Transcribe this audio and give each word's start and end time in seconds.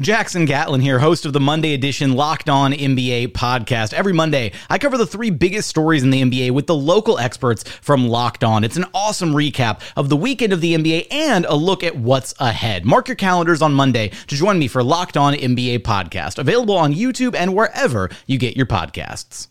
Jackson 0.00 0.46
Gatlin 0.46 0.80
here, 0.80 0.98
host 0.98 1.26
of 1.26 1.34
the 1.34 1.40
Monday 1.40 1.74
edition 1.74 2.14
Locked 2.14 2.48
On 2.48 2.72
NBA 2.72 3.28
podcast. 3.32 3.92
Every 3.92 4.14
Monday, 4.14 4.52
I 4.70 4.78
cover 4.78 4.96
the 4.96 5.06
three 5.06 5.28
biggest 5.28 5.68
stories 5.68 6.02
in 6.02 6.08
the 6.08 6.22
NBA 6.22 6.52
with 6.52 6.66
the 6.66 6.74
local 6.74 7.18
experts 7.18 7.64
from 7.64 8.08
Locked 8.08 8.42
On. 8.42 8.64
It's 8.64 8.78
an 8.78 8.86
awesome 8.94 9.34
recap 9.34 9.82
of 9.98 10.08
the 10.08 10.16
weekend 10.16 10.54
of 10.54 10.62
the 10.62 10.74
NBA 10.74 11.08
and 11.10 11.44
a 11.44 11.54
look 11.54 11.84
at 11.84 11.96
what's 11.96 12.32
ahead. 12.40 12.86
Mark 12.86 13.08
your 13.08 13.14
calendars 13.14 13.60
on 13.60 13.74
Monday 13.74 14.08
to 14.08 14.34
join 14.34 14.58
me 14.58 14.68
for 14.68 14.82
Locked 14.82 15.18
On 15.18 15.34
NBA 15.34 15.80
podcast, 15.80 16.38
available 16.38 16.78
on 16.78 16.94
YouTube 16.94 17.34
and 17.34 17.54
wherever 17.54 18.08
you 18.26 18.38
get 18.38 18.56
your 18.56 18.66
podcasts. 18.66 19.48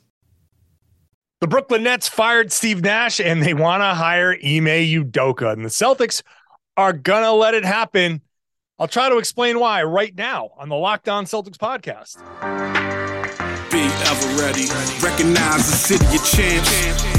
The 1.42 1.48
Brooklyn 1.48 1.84
Nets 1.84 2.08
fired 2.08 2.52
Steve 2.52 2.82
Nash 2.82 3.20
and 3.20 3.44
they 3.44 3.54
want 3.54 3.82
to 3.82 3.94
hire 3.94 4.32
Ime 4.34 4.66
Udoka, 4.66 5.54
and 5.54 5.64
the 5.64 5.70
Celtics 5.70 6.24
are 6.76 6.92
going 6.92 7.24
to 7.24 7.34
let 7.34 7.54
it 7.54 7.66
happen. 7.66 8.22
I'll 8.80 8.88
try 8.88 9.10
to 9.10 9.18
explain 9.18 9.60
why 9.60 9.84
right 9.84 10.16
now 10.16 10.52
on 10.58 10.70
the 10.70 10.76
Locked 10.76 11.10
On 11.10 11.26
Celtics 11.26 11.58
podcast. 11.58 12.16
Be 13.70 13.82
ever 13.82 14.42
ready. 14.42 14.68
Recognize 15.04 15.70
the 15.70 15.76
city 15.76 16.06
of 16.16 16.24
champs. 16.26 17.19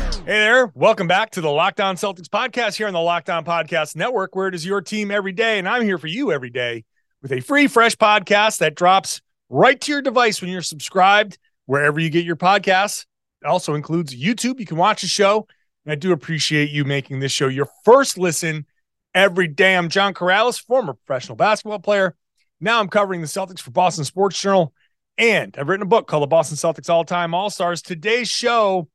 Hey 0.23 0.33
there. 0.33 0.71
Welcome 0.75 1.07
back 1.07 1.31
to 1.31 1.41
the 1.41 1.49
Locked 1.49 1.81
On 1.81 1.95
Celtics 1.95 2.27
podcast 2.27 2.77
here 2.77 2.85
on 2.85 2.93
the 2.93 3.01
Locked 3.01 3.31
On 3.31 3.43
Podcast 3.43 3.95
Network, 3.95 4.35
where 4.35 4.47
it 4.47 4.53
is 4.53 4.63
your 4.63 4.79
team 4.79 5.09
every 5.09 5.31
day. 5.31 5.57
And 5.57 5.67
I'm 5.67 5.81
here 5.81 5.97
for 5.97 6.05
you 6.05 6.31
every 6.31 6.51
day 6.51 6.83
with 7.23 7.31
a 7.31 7.39
free, 7.39 7.65
fresh 7.65 7.95
podcast 7.95 8.59
that 8.59 8.75
drops 8.75 9.19
right 9.49 9.81
to 9.81 9.91
your 9.91 10.03
device 10.03 10.39
when 10.39 10.51
you're 10.51 10.61
subscribed 10.61 11.39
wherever 11.65 11.99
you 11.99 12.11
get 12.11 12.23
your 12.23 12.35
podcasts. 12.35 13.07
It 13.41 13.47
also 13.47 13.73
includes 13.73 14.15
YouTube. 14.15 14.59
You 14.59 14.67
can 14.67 14.77
watch 14.77 15.01
the 15.01 15.07
show. 15.07 15.47
And 15.85 15.91
I 15.91 15.95
do 15.95 16.11
appreciate 16.11 16.69
you 16.69 16.85
making 16.85 17.19
this 17.19 17.31
show 17.31 17.47
your 17.47 17.67
first 17.83 18.19
listen 18.19 18.67
every 19.15 19.47
day. 19.47 19.75
I'm 19.75 19.89
John 19.89 20.13
Karalis, 20.13 20.63
former 20.63 20.93
professional 20.93 21.35
basketball 21.35 21.79
player. 21.79 22.15
Now 22.59 22.79
I'm 22.79 22.89
covering 22.89 23.21
the 23.21 23.27
Celtics 23.27 23.59
for 23.59 23.71
Boston 23.71 24.05
Sports 24.05 24.39
Journal. 24.39 24.71
And 25.17 25.57
I've 25.57 25.67
written 25.67 25.81
a 25.81 25.89
book 25.89 26.07
called 26.07 26.21
The 26.21 26.27
Boston 26.27 26.57
Celtics 26.57 26.91
All 26.91 27.05
Time 27.05 27.33
All 27.33 27.49
Stars. 27.49 27.81
Today's 27.81 28.29
show 28.29 28.87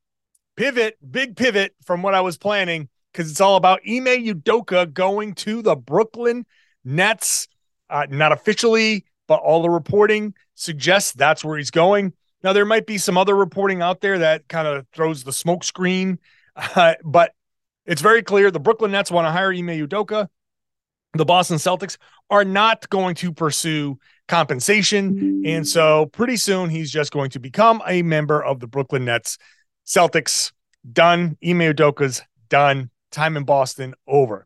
pivot, 0.57 0.97
big 1.09 1.37
pivot 1.37 1.73
from 1.85 2.01
what 2.01 2.13
I 2.13 2.21
was 2.21 2.37
planning 2.37 2.89
because 3.13 3.31
it's 3.31 3.39
all 3.41 3.55
about 3.55 3.79
Ime 3.87 4.25
Udoka 4.25 4.91
going 4.91 5.33
to 5.35 5.61
the 5.61 5.75
Brooklyn 5.75 6.45
Nets. 6.83 7.47
Uh, 7.89 8.05
not 8.09 8.33
officially, 8.33 9.05
but 9.27 9.39
all 9.39 9.61
the 9.61 9.69
reporting 9.69 10.33
suggests 10.55 11.13
that's 11.13 11.45
where 11.45 11.57
he's 11.57 11.71
going. 11.71 12.11
Now 12.43 12.51
there 12.51 12.65
might 12.65 12.85
be 12.85 12.97
some 12.97 13.17
other 13.17 13.35
reporting 13.35 13.81
out 13.81 14.01
there 14.01 14.19
that 14.19 14.47
kind 14.49 14.67
of 14.67 14.85
throws 14.93 15.23
the 15.23 15.31
smoke 15.31 15.63
screen, 15.63 16.19
uh, 16.55 16.95
but 17.03 17.33
it's 17.85 18.01
very 18.01 18.21
clear 18.23 18.51
the 18.51 18.59
Brooklyn 18.59 18.91
Nets 18.91 19.09
want 19.09 19.25
to 19.25 19.31
hire 19.31 19.53
Ime 19.53 19.67
Udoka. 19.67 20.27
The 21.13 21.25
Boston 21.25 21.57
Celtics 21.57 21.97
are 22.29 22.43
not 22.43 22.89
going 22.89 23.15
to 23.15 23.31
pursue 23.31 23.97
compensation, 24.27 25.43
and 25.45 25.65
so 25.65 26.07
pretty 26.07 26.35
soon 26.35 26.69
he's 26.69 26.91
just 26.91 27.13
going 27.13 27.29
to 27.31 27.39
become 27.39 27.81
a 27.87 28.01
member 28.01 28.43
of 28.43 28.59
the 28.59 28.67
Brooklyn 28.67 29.05
Nets. 29.05 29.37
Celtics 29.87 30.51
done. 30.91 31.37
Ime 31.43 31.59
Udoka's 31.59 32.21
done. 32.49 32.89
Time 33.11 33.37
in 33.37 33.45
Boston 33.45 33.95
over. 34.07 34.45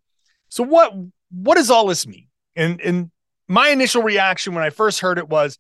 So 0.49 0.63
what 0.63 0.93
what 1.31 1.55
does 1.55 1.71
all 1.71 1.87
this 1.87 2.05
mean? 2.05 2.27
And 2.55 2.79
and 2.81 3.11
my 3.47 3.69
initial 3.69 4.03
reaction 4.03 4.53
when 4.53 4.63
I 4.63 4.69
first 4.69 4.99
heard 4.99 5.17
it 5.17 5.27
was, 5.27 5.57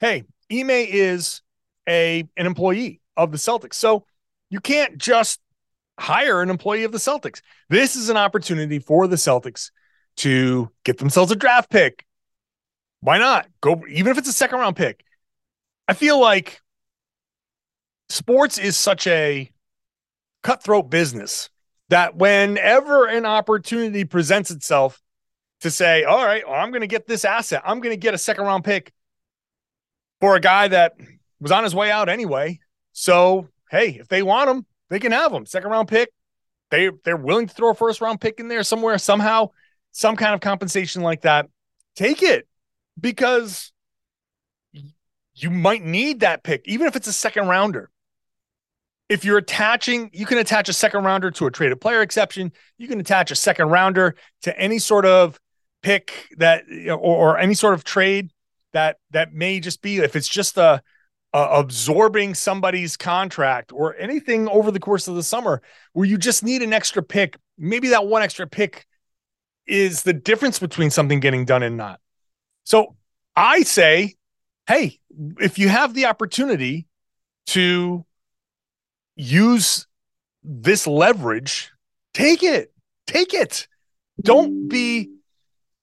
hey, 0.00 0.24
Ime 0.52 0.70
is 0.70 1.40
a 1.88 2.28
an 2.36 2.46
employee 2.46 3.00
of 3.16 3.32
the 3.32 3.38
Celtics. 3.38 3.74
So 3.74 4.04
you 4.50 4.60
can't 4.60 4.98
just 4.98 5.40
hire 5.98 6.42
an 6.42 6.50
employee 6.50 6.84
of 6.84 6.92
the 6.92 6.98
Celtics. 6.98 7.40
This 7.68 7.96
is 7.96 8.10
an 8.10 8.16
opportunity 8.16 8.78
for 8.78 9.06
the 9.06 9.16
Celtics 9.16 9.70
to 10.18 10.70
get 10.84 10.98
themselves 10.98 11.32
a 11.32 11.36
draft 11.36 11.70
pick. 11.70 12.04
Why 13.00 13.18
not? 13.18 13.46
Go 13.60 13.82
even 13.88 14.12
if 14.12 14.18
it's 14.18 14.28
a 14.28 14.32
second 14.32 14.58
round 14.58 14.76
pick. 14.76 15.04
I 15.88 15.94
feel 15.94 16.20
like 16.20 16.60
sports 18.12 18.58
is 18.58 18.76
such 18.76 19.06
a 19.06 19.50
cutthroat 20.42 20.90
business 20.90 21.48
that 21.88 22.16
whenever 22.16 23.06
an 23.06 23.26
opportunity 23.26 24.04
presents 24.04 24.50
itself 24.50 25.00
to 25.60 25.70
say, 25.70 26.04
all 26.04 26.24
right, 26.24 26.46
well, 26.46 26.56
I'm 26.56 26.70
going 26.70 26.80
to 26.82 26.86
get 26.86 27.06
this 27.06 27.24
asset, 27.24 27.62
I'm 27.64 27.80
going 27.80 27.92
to 27.92 28.00
get 28.00 28.14
a 28.14 28.18
second 28.18 28.44
round 28.44 28.64
pick 28.64 28.92
for 30.20 30.36
a 30.36 30.40
guy 30.40 30.68
that 30.68 30.94
was 31.40 31.52
on 31.52 31.64
his 31.64 31.74
way 31.74 31.90
out 31.90 32.08
anyway. 32.08 32.60
So, 32.92 33.48
hey, 33.70 33.98
if 34.00 34.08
they 34.08 34.22
want 34.22 34.50
him, 34.50 34.66
they 34.90 34.98
can 34.98 35.12
have 35.12 35.32
him. 35.32 35.46
Second 35.46 35.70
round 35.70 35.88
pick. 35.88 36.10
They 36.70 36.90
they're 37.04 37.16
willing 37.16 37.48
to 37.48 37.54
throw 37.54 37.70
a 37.70 37.74
first 37.74 38.00
round 38.00 38.20
pick 38.20 38.40
in 38.40 38.48
there 38.48 38.62
somewhere, 38.62 38.96
somehow, 38.98 39.50
some 39.90 40.16
kind 40.16 40.34
of 40.34 40.40
compensation 40.40 41.02
like 41.02 41.22
that. 41.22 41.48
Take 41.96 42.22
it 42.22 42.48
because 42.98 43.72
you 45.34 45.50
might 45.50 45.82
need 45.82 46.20
that 46.20 46.42
pick, 46.42 46.62
even 46.66 46.86
if 46.86 46.96
it's 46.96 47.08
a 47.08 47.12
second 47.12 47.48
rounder 47.48 47.90
if 49.08 49.24
you're 49.24 49.38
attaching, 49.38 50.10
you 50.12 50.26
can 50.26 50.38
attach 50.38 50.68
a 50.68 50.72
second 50.72 51.04
rounder 51.04 51.30
to 51.32 51.46
a 51.46 51.50
traded 51.50 51.80
player 51.80 52.02
exception. 52.02 52.52
You 52.78 52.88
can 52.88 53.00
attach 53.00 53.30
a 53.30 53.34
second 53.34 53.68
rounder 53.68 54.16
to 54.42 54.58
any 54.58 54.78
sort 54.78 55.04
of 55.04 55.38
pick 55.82 56.28
that 56.38 56.64
or, 56.86 56.96
or 56.96 57.38
any 57.38 57.54
sort 57.54 57.74
of 57.74 57.84
trade 57.84 58.30
that 58.72 58.96
that 59.10 59.34
may 59.34 59.60
just 59.60 59.82
be 59.82 59.98
if 59.98 60.16
it's 60.16 60.28
just 60.28 60.56
a, 60.56 60.82
a, 61.32 61.38
absorbing 61.38 62.34
somebody's 62.34 62.96
contract 62.96 63.72
or 63.72 63.96
anything 63.96 64.48
over 64.48 64.70
the 64.70 64.80
course 64.80 65.08
of 65.08 65.14
the 65.14 65.22
summer 65.22 65.60
where 65.92 66.06
you 66.06 66.16
just 66.16 66.42
need 66.42 66.62
an 66.62 66.72
extra 66.72 67.02
pick. 67.02 67.36
Maybe 67.58 67.88
that 67.88 68.06
one 68.06 68.22
extra 68.22 68.46
pick 68.46 68.86
is 69.66 70.02
the 70.02 70.14
difference 70.14 70.58
between 70.58 70.90
something 70.90 71.20
getting 71.20 71.44
done 71.44 71.62
and 71.62 71.76
not. 71.76 72.00
So 72.64 72.96
I 73.36 73.62
say, 73.62 74.14
hey, 74.66 75.00
if 75.40 75.58
you 75.58 75.68
have 75.68 75.94
the 75.94 76.06
opportunity 76.06 76.86
to 77.48 78.04
use 79.16 79.86
this 80.42 80.86
leverage, 80.86 81.70
take 82.14 82.42
it. 82.42 82.72
Take 83.06 83.34
it. 83.34 83.66
Don't 84.20 84.68
be 84.68 85.10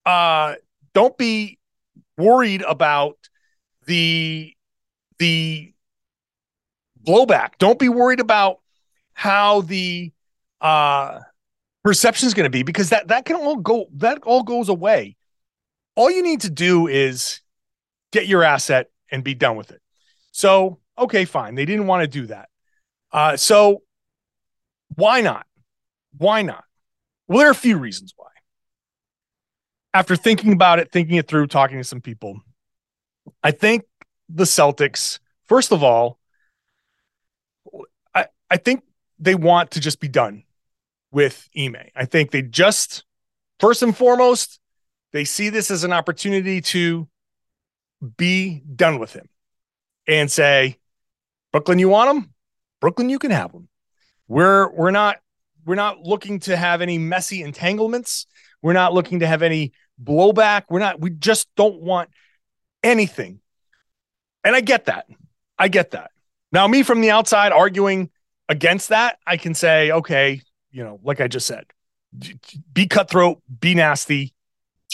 uh 0.06 0.56
don't 0.94 1.18
be 1.18 1.60
worried 2.18 2.62
about 2.62 3.18
the 3.86 4.54
the 5.20 5.74
blowback. 7.06 7.52
Don't 7.60 7.80
be 7.80 7.90
worried 7.90 8.20
about 8.20 8.60
how 9.14 9.62
the 9.62 10.12
uh 10.62 11.20
perception 11.84 12.28
is 12.28 12.34
going 12.34 12.46
to 12.46 12.50
be 12.50 12.64
because 12.64 12.90
that 12.90 13.08
that 13.10 13.26
can 13.26 13.36
all 13.36 13.56
go 13.58 13.88
that 13.94 14.20
all 14.24 14.44
goes 14.44 14.70
away. 14.70 15.16
All 15.96 16.10
you 16.10 16.24
need 16.24 16.42
to 16.42 16.50
do 16.50 16.88
is 16.88 17.42
get 18.12 18.28
your 18.28 18.44
asset 18.44 18.90
and 19.12 19.24
be 19.24 19.34
done 19.34 19.56
with 19.56 19.72
it. 19.72 19.82
So, 20.32 20.80
okay, 20.98 21.26
fine. 21.26 21.56
They 21.56 21.66
didn't 21.66 21.88
want 21.88 22.04
to 22.04 22.08
do 22.08 22.28
that. 22.28 22.49
Uh, 23.12 23.38
so 23.38 23.82
why 24.96 25.22
not? 25.22 25.46
Why 26.18 26.42
not? 26.42 26.64
Well, 27.28 27.40
there 27.40 27.48
are 27.48 27.52
a 27.52 27.56
few 27.56 27.78
reasons 27.78 28.14
why. 28.16 28.28
After 29.94 30.16
thinking 30.16 30.54
about 30.54 30.80
it, 30.80 30.92
thinking 30.92 31.16
it 31.16 31.28
through, 31.28 31.48
talking 31.48 31.78
to 31.78 31.84
some 31.84 32.02
people, 32.02 32.42
I 33.44 33.52
think 33.52 33.84
the 34.28 34.44
Celtics, 34.44 35.20
first 35.46 35.72
of 35.72 35.84
all, 35.84 36.20
I, 38.14 38.28
I 38.50 38.58
think 38.58 38.84
they 39.20 39.36
want 39.36 39.72
to 39.72 39.80
just 39.80 40.00
be 40.00 40.08
done 40.08 40.44
with 41.12 41.50
Ime. 41.58 41.78
I 41.96 42.06
think 42.06 42.32
they 42.32 42.42
just, 42.42 43.04
first 43.60 43.82
and 43.82 43.96
foremost, 43.96 44.60
they 45.12 45.26
see 45.26 45.50
this 45.50 45.72
as 45.72 45.84
an 45.84 45.92
opportunity 45.92 46.62
to 46.62 47.08
be 48.18 48.62
done 48.76 49.00
with 49.00 49.14
him 49.14 49.28
and 50.08 50.32
say, 50.32 50.78
Brooklyn, 51.52 51.80
you 51.80 51.90
want 51.90 52.16
him? 52.16 52.34
Brooklyn, 52.82 53.10
you 53.10 53.20
can 53.20 53.32
have 53.32 53.52
them. 53.52 53.68
We're 54.28 54.70
we're 54.70 54.92
not 54.92 55.18
we're 55.66 55.76
not 55.76 56.02
looking 56.02 56.40
to 56.42 56.58
have 56.58 56.82
any 56.82 56.98
messy 56.98 57.44
entanglements. 57.44 58.26
We're 58.62 58.74
not 58.74 58.94
looking 58.94 59.20
to 59.20 59.28
have 59.28 59.42
any 59.42 59.74
blowback. 60.02 60.64
We're 60.70 60.80
not, 60.80 61.00
we 61.00 61.10
just 61.12 61.48
don't 61.56 61.82
want 61.82 62.10
anything. 62.84 63.40
And 64.44 64.56
I 64.56 64.62
get 64.62 64.86
that. 64.86 65.06
I 65.58 65.68
get 65.68 65.92
that. 65.92 66.12
Now, 66.52 66.68
me 66.68 66.84
from 66.84 67.02
the 67.02 67.12
outside 67.12 67.52
arguing 67.52 68.10
against 68.48 68.90
that, 68.90 69.20
I 69.28 69.38
can 69.38 69.54
say, 69.54 69.92
okay, 69.92 70.42
you 70.72 70.84
know, 70.84 71.00
like 71.04 71.22
I 71.22 71.28
just 71.28 71.46
said, 71.46 71.66
be 72.74 72.88
cutthroat, 72.88 73.42
be 73.60 73.76
nasty, 73.76 74.34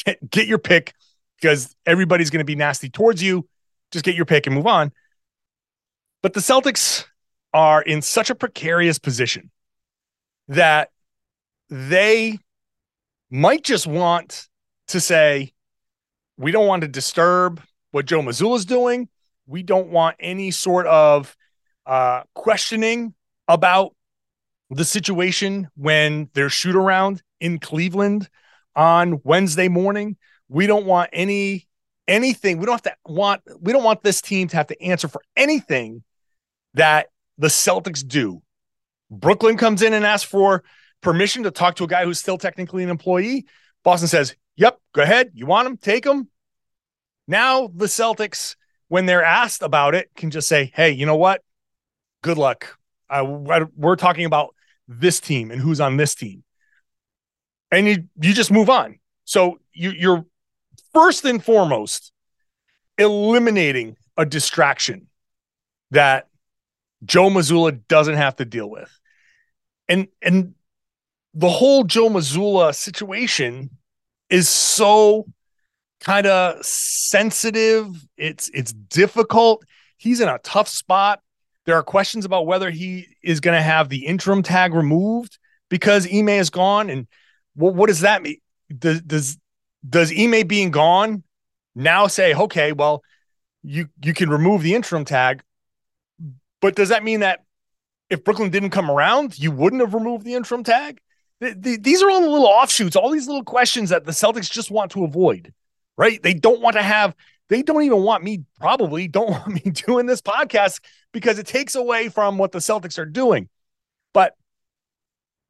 get, 0.03 0.47
your 0.47 0.57
pick 0.57 0.93
because 1.39 1.75
everybody's 1.85 2.29
going 2.29 2.39
to 2.39 2.45
be 2.45 2.55
nasty 2.55 2.89
towards 2.89 3.23
you. 3.23 3.47
Just 3.91 4.03
get 4.03 4.15
your 4.15 4.25
pick 4.25 4.47
and 4.47 4.55
move 4.55 4.67
on. 4.67 4.91
But 6.21 6.33
the 6.33 6.39
Celtics 6.39 7.05
are 7.55 7.81
in 7.81 8.01
such 8.01 8.29
a 8.29 8.35
precarious 8.35 8.99
position 8.99 9.49
that 10.49 10.89
they 11.69 12.37
might 13.31 13.63
just 13.63 13.87
want 13.87 14.49
to 14.89 14.99
say, 14.99 15.53
we 16.37 16.51
don't 16.51 16.67
want 16.67 16.81
to 16.81 16.87
disturb 16.89 17.61
what 17.91 18.05
Joe 18.05 18.19
Mazzulla's 18.19 18.65
doing. 18.65 19.07
We 19.47 19.63
don't 19.63 19.87
want 19.87 20.17
any 20.19 20.51
sort 20.51 20.85
of 20.87 21.33
uh, 21.85 22.23
questioning 22.33 23.13
about 23.47 23.95
the 24.69 24.83
situation 24.83 25.69
when 25.77 26.29
there's 26.33 26.51
shoot 26.51 26.75
around 26.75 27.23
in 27.39 27.59
Cleveland 27.59 28.27
on 28.75 29.21
Wednesday 29.23 29.69
morning. 29.69 30.17
We 30.49 30.67
don't 30.67 30.85
want 30.85 31.09
any 31.13 31.69
anything. 32.05 32.57
We 32.57 32.65
don't 32.65 32.73
have 32.73 32.93
to 32.93 32.95
want 33.05 33.43
we 33.61 33.71
don't 33.71 33.83
want 33.83 34.03
this 34.03 34.21
team 34.21 34.49
to 34.49 34.57
have 34.57 34.67
to 34.67 34.81
answer 34.81 35.07
for 35.07 35.21
anything 35.37 36.03
that 36.73 37.07
the 37.37 37.47
Celtics 37.47 38.05
do. 38.05 38.41
Brooklyn 39.11 39.57
comes 39.57 39.81
in 39.81 39.93
and 39.93 40.05
asks 40.05 40.29
for 40.29 40.63
permission 41.01 41.43
to 41.43 41.51
talk 41.51 41.75
to 41.75 41.83
a 41.83 41.87
guy 41.87 42.03
who's 42.05 42.19
still 42.19 42.37
technically 42.37 42.83
an 42.83 42.89
employee. 42.89 43.45
Boston 43.83 44.07
says, 44.07 44.35
"Yep, 44.55 44.79
go 44.93 45.01
ahead. 45.01 45.31
You 45.33 45.45
want 45.45 45.67
him? 45.67 45.77
Take 45.77 46.05
him." 46.05 46.29
Now 47.27 47.67
the 47.67 47.85
Celtics, 47.85 48.55
when 48.87 49.05
they're 49.05 49.23
asked 49.23 49.61
about 49.61 49.95
it, 49.95 50.09
can 50.15 50.31
just 50.31 50.47
say, 50.47 50.71
"Hey, 50.73 50.91
you 50.91 51.05
know 51.05 51.15
what? 51.15 51.43
Good 52.23 52.37
luck. 52.37 52.77
Uh, 53.09 53.23
we're 53.75 53.95
talking 53.95 54.25
about 54.25 54.55
this 54.88 55.19
team 55.19 55.51
and 55.51 55.61
who's 55.61 55.79
on 55.79 55.97
this 55.97 56.15
team," 56.15 56.43
and 57.71 57.88
you 57.88 58.05
you 58.19 58.33
just 58.33 58.51
move 58.51 58.69
on. 58.69 58.99
So 59.25 59.59
you, 59.73 59.91
you're 59.91 60.25
first 60.93 61.25
and 61.25 61.43
foremost 61.43 62.11
eliminating 62.97 63.97
a 64.17 64.25
distraction 64.25 65.07
that 65.91 66.27
Joe 67.05 67.29
Mazzulla 67.29 67.79
doesn't 67.87 68.15
have 68.15 68.35
to 68.37 68.45
deal 68.45 68.69
with. 68.69 68.91
And 69.87 70.07
and 70.21 70.55
the 71.33 71.49
whole 71.49 71.83
Joe 71.83 72.09
Mazzulla 72.09 72.73
situation 72.73 73.69
is 74.29 74.49
so 74.49 75.25
kind 75.99 76.27
of 76.27 76.63
sensitive. 76.65 77.87
It's 78.17 78.49
it's 78.53 78.73
difficult. 78.73 79.63
He's 79.97 80.21
in 80.21 80.29
a 80.29 80.39
tough 80.39 80.67
spot. 80.67 81.21
There 81.65 81.75
are 81.75 81.83
questions 81.83 82.25
about 82.25 82.45
whether 82.45 82.69
he 82.69 83.07
is 83.23 83.39
going 83.39 83.57
to 83.57 83.63
have 83.63 83.89
the 83.89 84.05
interim 84.05 84.43
tag 84.43 84.73
removed 84.73 85.37
because 85.69 86.07
Ime 86.11 86.29
is 86.29 86.49
gone. 86.49 86.89
And 86.89 87.07
what, 87.55 87.73
what 87.75 87.87
does 87.87 88.01
that 88.01 88.21
mean? 88.21 88.37
Does 88.77 89.01
does 89.01 89.37
does 89.87 90.11
Ime 90.17 90.47
being 90.47 90.71
gone 90.71 91.23
now 91.75 92.07
say, 92.07 92.33
okay, 92.33 92.71
well, 92.71 93.03
you 93.63 93.87
you 94.03 94.13
can 94.13 94.29
remove 94.29 94.61
the 94.61 94.75
interim 94.75 95.05
tag, 95.05 95.41
but 96.65 96.73
does 96.73 96.89
that 96.89 97.03
mean 97.03 97.19
that 97.19 97.44
if 98.09 98.23
Brooklyn 98.23 98.50
didn't 98.50 98.71
come 98.71 98.89
around, 98.89 99.38
you 99.38 99.51
wouldn't 99.51 99.83
have 99.83 99.94
removed 99.94 100.25
the 100.25 100.33
interim 100.33 100.63
tag? 100.63 101.00
The, 101.39 101.53
the, 101.53 101.77
these 101.77 102.01
are 102.01 102.09
all 102.09 102.21
the 102.21 102.27
little 102.27 102.47
offshoots, 102.47 102.95
all 102.95 103.12
these 103.12 103.27
little 103.27 103.44
questions 103.44 103.91
that 103.91 104.03
the 104.03 104.12
Celtics 104.12 104.50
just 104.50 104.71
want 104.71 104.89
to 104.94 105.03
avoid, 105.03 105.53
right? 105.95 106.19
They 106.23 106.33
don't 106.33 106.62
want 106.62 106.75
to 106.75 106.81
have, 106.81 107.13
they 107.50 107.62
don't 107.62 107.83
even 107.83 108.01
want 108.01 108.23
me, 108.23 108.45
probably 108.59 109.07
don't 109.07 109.29
want 109.29 109.63
me 109.63 109.69
doing 109.69 110.07
this 110.07 110.23
podcast 110.23 110.79
because 111.12 111.38
it 111.38 111.45
takes 111.45 111.75
away 111.75 112.09
from 112.09 112.39
what 112.39 112.51
the 112.51 112.57
Celtics 112.57 112.97
are 112.97 113.06
doing. 113.06 113.47
But 114.12 114.35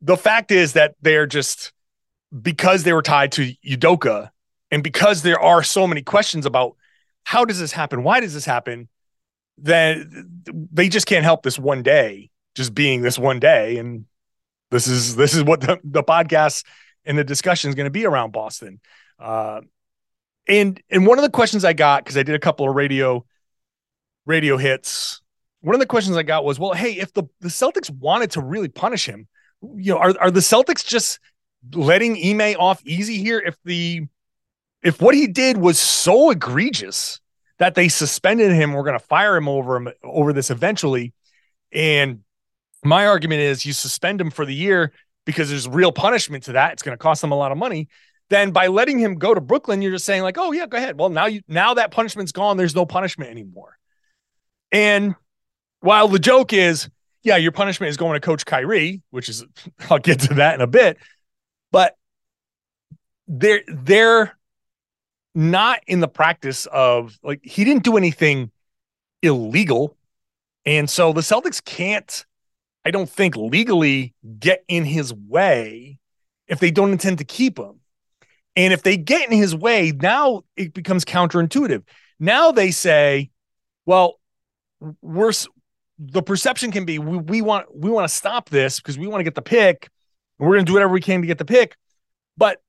the 0.01 0.17
fact 0.17 0.51
is 0.51 0.73
that 0.73 0.95
they're 1.01 1.27
just, 1.27 1.71
because 2.41 2.83
they 2.83 2.91
were 2.91 3.01
tied 3.01 3.31
to 3.31 3.53
Udoka 3.65 4.31
and 4.69 4.83
because 4.83 5.21
there 5.21 5.39
are 5.39 5.63
so 5.63 5.87
many 5.87 6.01
questions 6.01 6.45
about 6.45 6.75
how 7.23 7.45
does 7.45 7.61
this 7.61 7.71
happen? 7.71 8.03
Why 8.03 8.19
does 8.19 8.33
this 8.33 8.43
happen? 8.43 8.89
Then 9.57 10.41
they 10.71 10.89
just 10.89 11.07
can't 11.07 11.23
help 11.23 11.43
this 11.43 11.57
one 11.57 11.83
day 11.83 12.29
just 12.55 12.73
being 12.73 13.01
this 13.01 13.19
one 13.19 13.39
day. 13.39 13.77
And 13.77 14.05
this 14.71 14.87
is 14.87 15.15
this 15.15 15.33
is 15.33 15.43
what 15.43 15.61
the, 15.61 15.79
the 15.83 16.03
podcast 16.03 16.65
and 17.05 17.17
the 17.17 17.23
discussion 17.23 17.69
is 17.69 17.75
going 17.75 17.85
to 17.85 17.91
be 17.91 18.05
around 18.05 18.31
Boston. 18.31 18.79
Uh, 19.19 19.61
and 20.47 20.81
and 20.89 21.05
one 21.05 21.17
of 21.17 21.23
the 21.23 21.29
questions 21.29 21.63
I 21.63 21.73
got 21.73 22.03
because 22.03 22.17
I 22.17 22.23
did 22.23 22.35
a 22.35 22.39
couple 22.39 22.67
of 22.67 22.75
radio 22.75 23.25
radio 24.25 24.57
hits. 24.57 25.21
One 25.61 25.75
of 25.75 25.79
the 25.79 25.87
questions 25.87 26.15
I 26.15 26.23
got 26.23 26.45
was, 26.45 26.59
well, 26.59 26.73
hey, 26.73 26.91
if 26.99 27.11
the, 27.13 27.23
the 27.39 27.47
Celtics 27.47 27.89
wanted 27.89 28.31
to 28.31 28.41
really 28.41 28.67
punish 28.67 29.07
him, 29.07 29.27
you 29.77 29.93
know, 29.93 29.97
are, 29.97 30.13
are 30.19 30.29
the 30.29 30.39
Celtics 30.39 30.85
just 30.85 31.19
letting 31.73 32.15
Ime 32.17 32.55
off 32.59 32.85
easy 32.85 33.17
here? 33.17 33.39
If 33.39 33.55
the 33.65 34.03
if 34.83 35.01
what 35.01 35.15
he 35.15 35.25
did 35.25 35.57
was 35.57 35.79
so 35.79 36.29
egregious 36.29 37.19
that 37.59 37.75
they 37.75 37.87
suspended 37.87 38.51
him, 38.51 38.73
we're 38.73 38.83
going 38.83 38.99
to 38.99 39.05
fire 39.05 39.35
him 39.35 39.47
over 39.47 39.77
him 39.77 39.89
over 40.03 40.33
this 40.33 40.51
eventually. 40.51 41.13
And 41.71 42.21
my 42.83 43.07
argument 43.07 43.41
is 43.41 43.65
you 43.65 43.73
suspend 43.73 44.21
him 44.21 44.31
for 44.31 44.45
the 44.45 44.53
year 44.53 44.91
because 45.25 45.49
there's 45.49 45.67
real 45.67 45.91
punishment 45.91 46.45
to 46.45 46.53
that. 46.53 46.73
It's 46.73 46.83
going 46.83 46.97
to 46.97 47.01
cost 47.01 47.21
them 47.21 47.31
a 47.31 47.35
lot 47.35 47.51
of 47.51 47.57
money. 47.57 47.87
Then 48.29 48.51
by 48.51 48.67
letting 48.67 48.99
him 48.99 49.15
go 49.15 49.33
to 49.33 49.41
Brooklyn, 49.41 49.81
you're 49.81 49.91
just 49.91 50.05
saying 50.05 50.23
like, 50.23 50.37
oh 50.37 50.51
yeah, 50.51 50.65
go 50.65 50.77
ahead. 50.77 50.97
Well, 50.97 51.09
now 51.09 51.27
you 51.27 51.41
now 51.47 51.75
that 51.75 51.91
punishment's 51.91 52.31
gone. 52.31 52.57
There's 52.57 52.75
no 52.75 52.85
punishment 52.85 53.29
anymore. 53.29 53.77
And 54.71 55.15
while 55.81 56.07
the 56.07 56.19
joke 56.19 56.51
is, 56.51 56.89
yeah, 57.23 57.37
your 57.37 57.51
punishment 57.51 57.89
is 57.89 57.97
going 57.97 58.15
to 58.15 58.25
Coach 58.25 58.45
Kyrie, 58.45 59.01
which 59.11 59.29
is 59.29 59.45
I'll 59.89 59.99
get 59.99 60.21
to 60.21 60.35
that 60.35 60.55
in 60.55 60.61
a 60.61 60.67
bit, 60.67 60.97
but 61.71 61.95
they're 63.27 63.61
they're 63.67 64.37
not 65.35 65.81
in 65.85 65.99
the 65.99 66.07
practice 66.07 66.65
of 66.67 67.17
like 67.21 67.41
he 67.43 67.63
didn't 67.63 67.83
do 67.83 67.97
anything 67.97 68.51
illegal. 69.21 69.95
And 70.65 70.89
so 70.89 71.13
the 71.13 71.21
Celtics 71.21 71.63
can't 71.63 72.25
I 72.85 72.91
don't 72.91 73.09
think 73.09 73.35
legally 73.35 74.13
get 74.39 74.63
in 74.67 74.85
his 74.85 75.13
way 75.13 75.99
if 76.47 76.59
they 76.59 76.71
don't 76.71 76.91
intend 76.91 77.17
to 77.17 77.23
keep 77.23 77.57
him. 77.57 77.79
And 78.55 78.71
if 78.71 78.83
they 78.83 78.95
get 78.95 79.29
in 79.29 79.37
his 79.37 79.55
way, 79.55 79.91
now 79.91 80.43
it 80.55 80.73
becomes 80.73 81.03
counterintuitive. 81.03 81.83
Now 82.19 82.51
they 82.51 82.71
say, 82.71 83.31
well, 83.85 84.19
we're 85.01 85.33
the 85.97 86.21
perception 86.21 86.71
can 86.71 86.85
be 86.85 86.99
we, 86.99 87.17
we 87.17 87.41
want 87.41 87.73
we 87.75 87.89
want 87.89 88.07
to 88.07 88.13
stop 88.13 88.49
this 88.49 88.79
because 88.79 88.97
we 88.97 89.07
want 89.07 89.21
to 89.21 89.23
get 89.23 89.35
the 89.35 89.41
pick 89.41 89.89
and 90.37 90.47
we're 90.47 90.55
going 90.55 90.65
to 90.65 90.69
do 90.69 90.73
whatever 90.73 90.91
we 90.91 91.01
can 91.01 91.21
to 91.21 91.27
get 91.27 91.37
the 91.37 91.45
pick. 91.45 91.75
But 92.37 92.61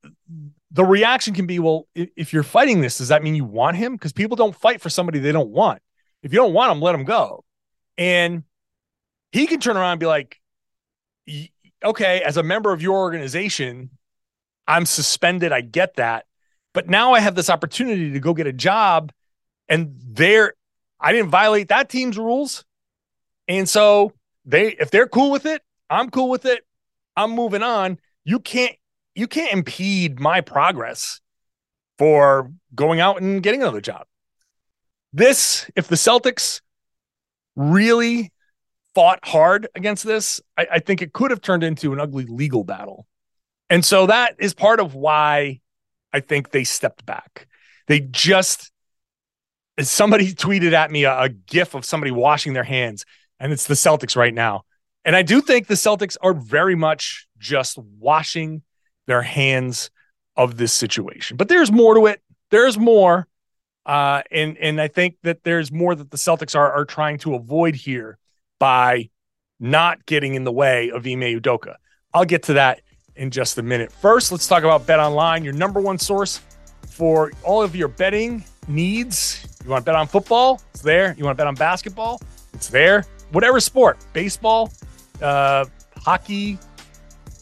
the 0.76 0.84
reaction 0.84 1.32
can 1.32 1.46
be, 1.46 1.58
well, 1.58 1.88
if 1.94 2.34
you're 2.34 2.42
fighting 2.42 2.82
this, 2.82 2.98
does 2.98 3.08
that 3.08 3.22
mean 3.22 3.34
you 3.34 3.46
want 3.46 3.78
him? 3.78 3.94
Because 3.94 4.12
people 4.12 4.36
don't 4.36 4.54
fight 4.54 4.82
for 4.82 4.90
somebody 4.90 5.18
they 5.18 5.32
don't 5.32 5.48
want. 5.48 5.80
If 6.22 6.34
you 6.34 6.38
don't 6.38 6.52
want 6.52 6.70
him, 6.70 6.82
let 6.82 6.94
him 6.94 7.04
go. 7.04 7.44
And 7.96 8.44
he 9.32 9.46
can 9.46 9.58
turn 9.58 9.78
around 9.78 9.92
and 9.92 10.00
be 10.00 10.06
like, 10.06 10.38
okay, 11.82 12.20
as 12.20 12.36
a 12.36 12.42
member 12.42 12.74
of 12.74 12.82
your 12.82 12.98
organization, 12.98 13.88
I'm 14.68 14.84
suspended. 14.84 15.50
I 15.50 15.62
get 15.62 15.96
that. 15.96 16.26
But 16.74 16.90
now 16.90 17.14
I 17.14 17.20
have 17.20 17.34
this 17.34 17.48
opportunity 17.48 18.12
to 18.12 18.20
go 18.20 18.34
get 18.34 18.46
a 18.46 18.52
job. 18.52 19.12
And 19.70 19.98
there, 20.04 20.52
I 21.00 21.12
didn't 21.12 21.30
violate 21.30 21.68
that 21.68 21.88
team's 21.88 22.18
rules. 22.18 22.66
And 23.48 23.66
so 23.66 24.12
they 24.44 24.72
if 24.72 24.90
they're 24.90 25.08
cool 25.08 25.30
with 25.30 25.46
it, 25.46 25.62
I'm 25.88 26.10
cool 26.10 26.28
with 26.28 26.44
it. 26.44 26.66
I'm 27.16 27.30
moving 27.30 27.62
on. 27.62 27.98
You 28.24 28.40
can't 28.40 28.76
you 29.16 29.26
can't 29.26 29.52
impede 29.52 30.20
my 30.20 30.40
progress 30.40 31.20
for 31.98 32.52
going 32.74 33.00
out 33.00 33.20
and 33.20 33.42
getting 33.42 33.62
another 33.62 33.80
job. 33.80 34.06
This, 35.12 35.68
if 35.74 35.88
the 35.88 35.96
Celtics 35.96 36.60
really 37.56 38.30
fought 38.94 39.20
hard 39.24 39.68
against 39.74 40.04
this, 40.04 40.40
I, 40.56 40.66
I 40.74 40.78
think 40.78 41.00
it 41.00 41.14
could 41.14 41.30
have 41.30 41.40
turned 41.40 41.64
into 41.64 41.94
an 41.94 42.00
ugly 42.00 42.26
legal 42.26 42.62
battle. 42.62 43.06
And 43.70 43.84
so 43.84 44.06
that 44.06 44.36
is 44.38 44.54
part 44.54 44.78
of 44.78 44.94
why 44.94 45.60
I 46.12 46.20
think 46.20 46.50
they 46.50 46.64
stepped 46.64 47.06
back. 47.06 47.48
They 47.88 48.00
just 48.00 48.70
somebody 49.80 50.34
tweeted 50.34 50.72
at 50.72 50.90
me 50.90 51.04
a, 51.04 51.22
a, 51.22 51.28
gif 51.28 51.74
of 51.74 51.84
somebody 51.84 52.10
washing 52.10 52.52
their 52.52 52.64
hands 52.64 53.04
and 53.40 53.52
it's 53.52 53.66
the 53.66 53.74
celtics 53.74 54.16
right 54.16 54.32
now 54.32 54.62
and 55.04 55.14
i 55.14 55.20
do 55.20 55.42
think 55.42 55.66
the 55.66 55.74
celtics 55.74 56.16
are 56.22 56.32
very 56.32 56.74
much 56.74 57.26
just 57.38 57.78
washing 57.98 58.62
their 59.06 59.22
hands 59.22 59.90
of 60.36 60.56
this 60.56 60.72
situation 60.72 61.36
but 61.36 61.48
there's 61.48 61.72
more 61.72 61.94
to 61.94 62.06
it 62.06 62.20
there's 62.50 62.78
more 62.78 63.26
uh, 63.86 64.22
and 64.30 64.58
and 64.58 64.80
i 64.80 64.88
think 64.88 65.16
that 65.22 65.42
there's 65.44 65.72
more 65.72 65.94
that 65.94 66.10
the 66.10 66.16
celtics 66.16 66.54
are 66.54 66.72
are 66.72 66.84
trying 66.84 67.18
to 67.18 67.34
avoid 67.34 67.74
here 67.74 68.18
by 68.58 69.08
not 69.60 70.04
getting 70.06 70.34
in 70.34 70.44
the 70.44 70.52
way 70.52 70.90
of 70.90 71.06
Ime 71.06 71.20
Udoka. 71.20 71.76
I'll 72.12 72.24
get 72.24 72.42
to 72.44 72.54
that 72.54 72.82
in 73.14 73.30
just 73.30 73.58
a 73.58 73.62
minute. 73.62 73.90
First, 73.90 74.32
let's 74.32 74.46
talk 74.46 74.62
about 74.62 74.86
BetOnline, 74.86 75.44
your 75.44 75.52
number 75.52 75.80
one 75.80 75.98
source 75.98 76.40
for 76.88 77.32
all 77.42 77.62
of 77.62 77.74
your 77.74 77.88
betting 77.88 78.44
needs. 78.68 79.46
You 79.64 79.70
want 79.70 79.84
to 79.84 79.86
bet 79.86 79.96
on 79.96 80.06
football? 80.06 80.60
It's 80.72 80.82
there. 80.82 81.14
You 81.16 81.24
want 81.24 81.36
to 81.36 81.40
bet 81.40 81.46
on 81.46 81.54
basketball? 81.54 82.20
It's 82.52 82.68
there. 82.68 83.04
Whatever 83.32 83.60
sport, 83.60 83.98
baseball, 84.12 84.70
uh, 85.20 85.64
hockey, 85.96 86.58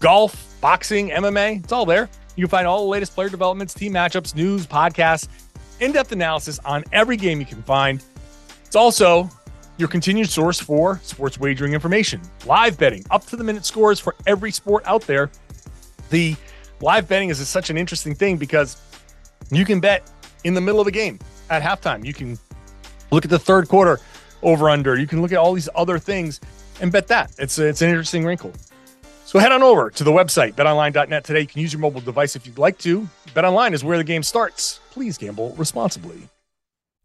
golf, 0.00 0.53
boxing, 0.64 1.11
MMA, 1.11 1.62
it's 1.62 1.73
all 1.73 1.85
there. 1.85 2.09
You 2.37 2.47
can 2.47 2.50
find 2.50 2.66
all 2.66 2.85
the 2.85 2.88
latest 2.88 3.14
player 3.14 3.28
developments, 3.28 3.75
team 3.75 3.92
matchups, 3.92 4.35
news, 4.35 4.66
podcasts, 4.66 5.28
in 5.80 5.92
depth 5.92 6.11
analysis 6.11 6.59
on 6.64 6.85
every 6.90 7.18
game 7.18 7.38
you 7.38 7.44
can 7.44 7.62
find. 7.64 8.02
It's 8.64 8.75
also 8.75 9.28
your 9.76 9.88
continued 9.88 10.30
source 10.30 10.59
for 10.59 11.00
sports 11.02 11.38
wagering 11.38 11.75
information, 11.75 12.23
live 12.47 12.78
betting, 12.78 13.04
up 13.11 13.26
to 13.26 13.37
the 13.37 13.44
minute 13.44 13.66
scores 13.66 14.00
for 14.00 14.14
every 14.26 14.50
sport 14.50 14.83
out 14.87 15.02
there. 15.02 15.30
The 16.09 16.35
live 16.80 17.09
betting 17.09 17.28
is 17.28 17.47
such 17.47 17.68
an 17.68 17.76
interesting 17.76 18.14
thing 18.14 18.38
because 18.38 18.80
you 19.50 19.66
can 19.66 19.80
bet 19.80 20.11
in 20.44 20.54
the 20.54 20.62
middle 20.62 20.80
of 20.80 20.87
a 20.87 20.92
game 20.92 21.18
at 21.50 21.61
halftime. 21.61 22.06
You 22.06 22.14
can 22.14 22.38
look 23.11 23.26
at 23.26 23.30
the 23.30 23.38
third 23.38 23.68
quarter 23.68 24.00
over 24.42 24.71
under. 24.71 24.97
You 24.99 25.06
can 25.06 25.21
look 25.21 25.33
at 25.33 25.37
all 25.37 25.52
these 25.52 25.68
other 25.75 25.99
things 25.99 26.40
and 26.80 26.90
bet 26.90 27.06
that. 27.09 27.33
It's 27.37 27.59
it's 27.59 27.83
an 27.83 27.90
interesting 27.90 28.25
wrinkle. 28.25 28.54
So 29.34 29.40
head 29.40 29.50
on 29.50 29.64
over 29.64 29.90
to 29.90 30.04
the 30.04 30.12
website 30.12 30.54
betonline.net 30.54 31.24
today. 31.24 31.40
You 31.40 31.46
can 31.48 31.60
use 31.60 31.72
your 31.72 31.80
mobile 31.80 32.00
device 32.00 32.36
if 32.36 32.46
you'd 32.46 32.56
like 32.56 32.78
to. 32.78 33.08
BetOnline 33.30 33.72
is 33.72 33.82
where 33.82 33.98
the 33.98 34.04
game 34.04 34.22
starts. 34.22 34.78
Please 34.92 35.18
gamble 35.18 35.56
responsibly. 35.56 36.28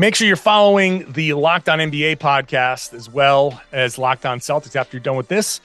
And 0.00 0.06
make 0.06 0.14
sure 0.14 0.26
you're 0.26 0.36
following 0.36 1.12
the 1.12 1.34
Locked 1.34 1.68
On 1.68 1.78
NBA 1.78 2.16
podcast 2.16 2.94
as 2.94 3.10
well 3.10 3.60
as 3.70 3.98
Locked 3.98 4.24
On 4.24 4.40
Celtics 4.40 4.74
after 4.74 4.96
you're 4.96 5.02
done 5.02 5.16
with 5.16 5.28
this. 5.28 5.60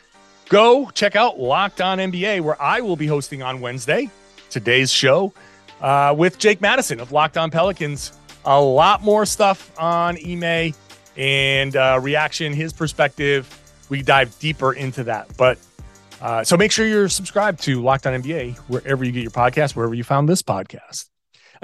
Go 0.49 0.89
check 0.89 1.15
out 1.15 1.39
Locked 1.39 1.79
On 1.79 1.99
NBA, 1.99 2.41
where 2.41 2.61
I 2.61 2.81
will 2.81 2.97
be 2.97 3.07
hosting 3.07 3.41
on 3.41 3.61
Wednesday, 3.61 4.09
today's 4.49 4.91
show, 4.91 5.31
uh, 5.79 6.13
with 6.17 6.37
Jake 6.37 6.59
Madison 6.59 6.99
of 6.99 7.13
Locked 7.13 7.37
On 7.37 7.49
Pelicans. 7.49 8.11
A 8.43 8.59
lot 8.59 9.01
more 9.01 9.25
stuff 9.25 9.71
on 9.79 10.17
Ime 10.17 10.73
and 11.15 11.77
uh, 11.77 11.97
reaction, 12.03 12.51
his 12.51 12.73
perspective. 12.73 13.47
We 13.87 14.01
dive 14.01 14.37
deeper 14.39 14.73
into 14.73 15.05
that. 15.05 15.29
But 15.37 15.59
uh, 16.19 16.43
so 16.43 16.57
make 16.57 16.73
sure 16.73 16.85
you're 16.85 17.07
subscribed 17.07 17.61
to 17.63 17.81
Locked 17.81 18.05
On 18.05 18.21
NBA 18.21 18.57
wherever 18.67 19.05
you 19.05 19.13
get 19.13 19.21
your 19.21 19.31
podcast, 19.31 19.77
wherever 19.77 19.93
you 19.93 20.03
found 20.03 20.27
this 20.27 20.41
podcast. 20.41 21.05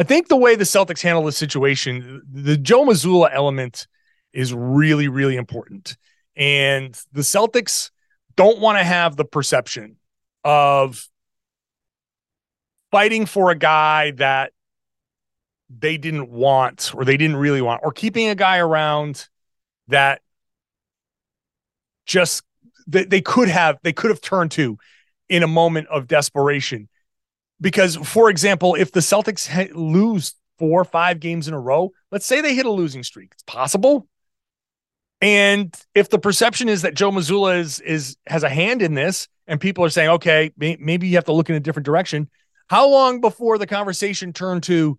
I 0.01 0.03
think 0.03 0.29
the 0.29 0.35
way 0.35 0.55
the 0.55 0.63
Celtics 0.63 1.03
handle 1.03 1.25
the 1.25 1.31
situation, 1.31 2.23
the 2.27 2.57
Joe 2.57 2.83
Mazzulla 2.85 3.29
element 3.31 3.85
is 4.33 4.51
really, 4.51 5.07
really 5.07 5.35
important. 5.35 5.95
And 6.35 6.99
the 7.11 7.21
Celtics 7.21 7.91
don't 8.35 8.59
want 8.59 8.79
to 8.79 8.83
have 8.83 9.15
the 9.15 9.25
perception 9.25 9.97
of 10.43 11.07
fighting 12.89 13.27
for 13.27 13.51
a 13.51 13.55
guy 13.55 14.09
that 14.13 14.53
they 15.69 15.97
didn't 15.97 16.31
want 16.31 16.95
or 16.95 17.05
they 17.05 17.15
didn't 17.15 17.37
really 17.37 17.61
want, 17.61 17.81
or 17.83 17.91
keeping 17.91 18.27
a 18.27 18.33
guy 18.33 18.57
around 18.57 19.29
that 19.87 20.23
just 22.07 22.41
they, 22.87 23.05
they 23.05 23.21
could 23.21 23.49
have 23.49 23.77
they 23.83 23.93
could 23.93 24.09
have 24.09 24.19
turned 24.19 24.49
to 24.53 24.79
in 25.29 25.43
a 25.43 25.47
moment 25.47 25.89
of 25.89 26.07
desperation 26.07 26.89
because, 27.61 27.95
for 27.95 28.29
example, 28.29 28.75
if 28.75 28.91
the 28.91 28.99
Celtics 28.99 29.71
lose 29.73 30.33
four 30.57 30.81
or 30.81 30.85
five 30.85 31.19
games 31.19 31.47
in 31.47 31.53
a 31.53 31.59
row, 31.59 31.91
let's 32.11 32.25
say 32.25 32.41
they 32.41 32.55
hit 32.55 32.65
a 32.65 32.71
losing 32.71 33.03
streak, 33.03 33.29
it's 33.31 33.43
possible. 33.43 34.07
And 35.21 35.75
if 35.93 36.09
the 36.09 36.17
perception 36.17 36.67
is 36.67 36.81
that 36.81 36.95
Joe 36.95 37.11
Mazzulla 37.11 37.59
is 37.59 37.79
is 37.79 38.17
has 38.25 38.43
a 38.43 38.49
hand 38.49 38.81
in 38.81 38.95
this, 38.95 39.27
and 39.45 39.61
people 39.61 39.85
are 39.85 39.89
saying, 39.89 40.09
okay, 40.09 40.51
may- 40.57 40.77
maybe 40.79 41.07
you 41.07 41.15
have 41.15 41.25
to 41.25 41.33
look 41.33 41.49
in 41.49 41.55
a 41.55 41.59
different 41.59 41.85
direction. 41.85 42.29
How 42.67 42.89
long 42.89 43.21
before 43.21 43.57
the 43.57 43.67
conversation 43.67 44.33
turned 44.33 44.63
to, 44.63 44.97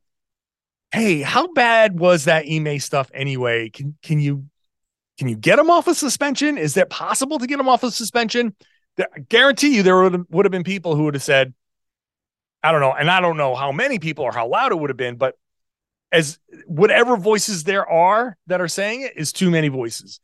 hey, 0.93 1.23
how 1.23 1.53
bad 1.55 1.99
was 1.99 2.27
that 2.27 2.45
Ime 2.49 2.79
stuff 2.79 3.11
anyway? 3.13 3.71
Can 3.71 3.97
can 4.03 4.21
you 4.21 4.47
can 5.19 5.29
you 5.29 5.37
get 5.37 5.59
him 5.59 5.71
off 5.71 5.89
a 5.89 5.91
of 5.91 5.97
suspension? 5.97 6.57
Is 6.57 6.77
it 6.77 6.89
possible 6.89 7.39
to 7.39 7.47
get 7.47 7.59
him 7.59 7.69
off 7.69 7.83
a 7.83 7.87
of 7.87 7.95
suspension? 7.95 8.55
I 8.99 9.21
guarantee 9.29 9.75
you 9.75 9.83
there 9.83 10.03
would 10.03 10.27
would 10.31 10.45
have 10.45 10.53
been 10.53 10.65
people 10.65 10.95
who 10.95 11.05
would 11.05 11.15
have 11.15 11.23
said, 11.23 11.55
I 12.63 12.73
don't 12.73 12.81
know, 12.81 12.93
and 12.93 13.11
I 13.11 13.21
don't 13.21 13.37
know 13.37 13.55
how 13.55 13.73
many 13.73 13.99
people 13.99 14.25
or 14.25 14.33
how 14.33 14.47
loud 14.47 14.73
it 14.73 14.79
would 14.79 14.91
have 14.91 14.97
been, 14.97 15.17
but 15.17 15.37
as 16.13 16.39
whatever 16.67 17.17
voices 17.17 17.65
there 17.65 17.89
are 17.89 18.37
that 18.47 18.61
are 18.61 18.69
saying 18.69 19.03
it 19.03 19.15
is 19.17 19.33
too 19.33 19.51
many 19.51 19.69
voices. 19.69 20.21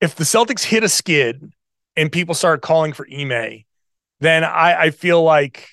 If 0.00 0.14
the 0.14 0.24
Celtics 0.24 0.62
hit 0.62 0.84
a 0.84 0.88
skid 0.88 1.52
and 1.96 2.10
people 2.10 2.34
started 2.34 2.62
calling 2.62 2.92
for 2.92 3.06
Ime, 3.12 3.64
then 4.20 4.44
I, 4.44 4.82
I 4.82 4.90
feel 4.90 5.22
like 5.22 5.68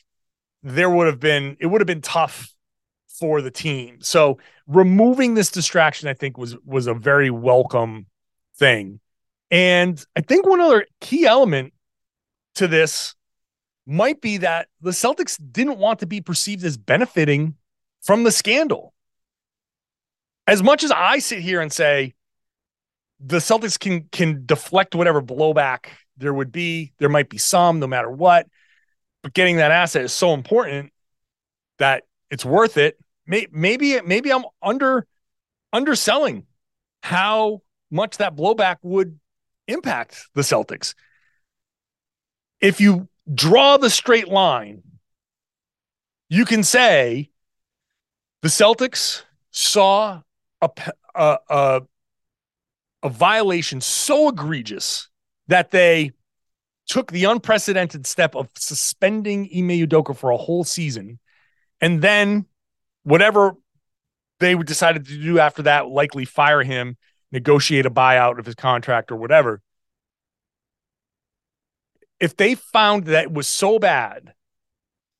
there 0.64 0.90
would 0.90 1.08
have 1.08 1.20
been 1.20 1.56
it 1.60 1.68
would 1.68 1.82
have 1.82 1.88
been 1.88 2.02
tough 2.02 2.52
for 3.08 3.42
the 3.42 3.52
team. 3.52 4.00
So 4.02 4.40
removing 4.66 5.34
this 5.34 5.52
distraction, 5.52 6.10
I 6.10 6.14
think, 6.14 6.38
was 6.38 6.58
was 6.66 6.88
a 6.88 6.94
very 6.94 7.30
welcome 7.30 8.08
thing. 8.58 9.00
And 9.50 10.04
I 10.16 10.22
think 10.22 10.46
one 10.46 10.60
other 10.60 10.86
key 11.00 11.26
element 11.26 11.74
to 12.56 12.68
this 12.68 13.16
might 13.88 14.20
be 14.20 14.38
that 14.38 14.68
the 14.82 14.92
Celtics 14.92 15.40
didn't 15.52 15.78
want 15.78 16.00
to 16.00 16.06
be 16.06 16.20
perceived 16.20 16.64
as 16.66 16.78
benefiting 16.78 17.56
from 18.02 18.24
the 18.24 18.32
scandal. 18.32 18.94
As 20.46 20.62
much 20.62 20.84
as 20.84 20.92
I 20.92 21.20
sit 21.20 21.40
here 21.40 21.62
and 21.62 21.72
say 21.72 22.14
the 23.20 23.38
Celtics 23.38 23.80
can 23.80 24.04
can 24.12 24.46
deflect 24.46 24.94
whatever 24.94 25.22
blowback 25.22 25.88
there 26.18 26.34
would 26.34 26.52
be, 26.52 26.94
there 27.00 27.10
might 27.10 27.30
be 27.30 27.38
some 27.38 27.80
no 27.80 27.88
matter 27.88 28.12
what, 28.12 28.48
but 29.24 29.34
getting 29.34 29.58
that 29.58 29.72
asset 29.72 30.04
is 30.04 30.14
so 30.14 30.34
important 30.34 30.92
that 31.80 32.04
it's 32.30 32.46
worth 32.46 32.78
it. 32.78 32.98
Maybe 33.26 34.00
maybe 34.02 34.32
I'm 34.32 34.46
under 34.62 35.08
underselling 35.74 36.46
how 37.04 37.62
much 37.90 38.18
that 38.18 38.36
blowback 38.36 38.78
would 38.82 39.20
impact 39.68 40.28
the 40.34 40.42
Celtics. 40.42 40.94
If 42.60 42.82
you 42.82 43.08
draw 43.34 43.78
the 43.78 43.90
straight 43.90 44.28
line, 44.28 44.84
you 46.30 46.46
can 46.46 46.64
say 46.64 47.30
the 48.42 48.48
Celtics 48.48 49.24
saw 49.52 50.22
a, 50.62 50.70
a, 51.16 51.38
a, 51.50 51.82
a 53.04 53.10
violation 53.10 53.82
so 53.82 54.30
egregious 54.30 55.10
that 55.48 55.72
they 55.72 56.12
took 56.88 57.12
the 57.12 57.26
unprecedented 57.26 58.06
step 58.06 58.36
of 58.36 58.50
suspending 58.56 59.50
Ime 59.54 59.88
Udoka 59.88 60.16
for 60.16 60.32
a 60.32 60.38
whole 60.38 60.64
season. 60.64 61.20
And 61.82 62.02
then 62.02 62.46
whatever 63.04 63.56
they 64.40 64.56
decided 64.56 65.06
to 65.06 65.22
do 65.22 65.40
after 65.40 65.64
that, 65.64 65.88
likely 65.88 66.26
fire 66.26 66.64
him 66.64 66.98
negotiate 67.32 67.86
a 67.86 67.92
buyout 67.92 68.40
of 68.40 68.46
his 68.46 68.56
contract 68.56 69.12
or 69.12 69.18
whatever. 69.18 69.62
If 72.20 72.36
they 72.36 72.56
found 72.56 73.06
that 73.06 73.24
it 73.24 73.32
was 73.32 73.48
so 73.48 73.80
bad, 73.80 74.34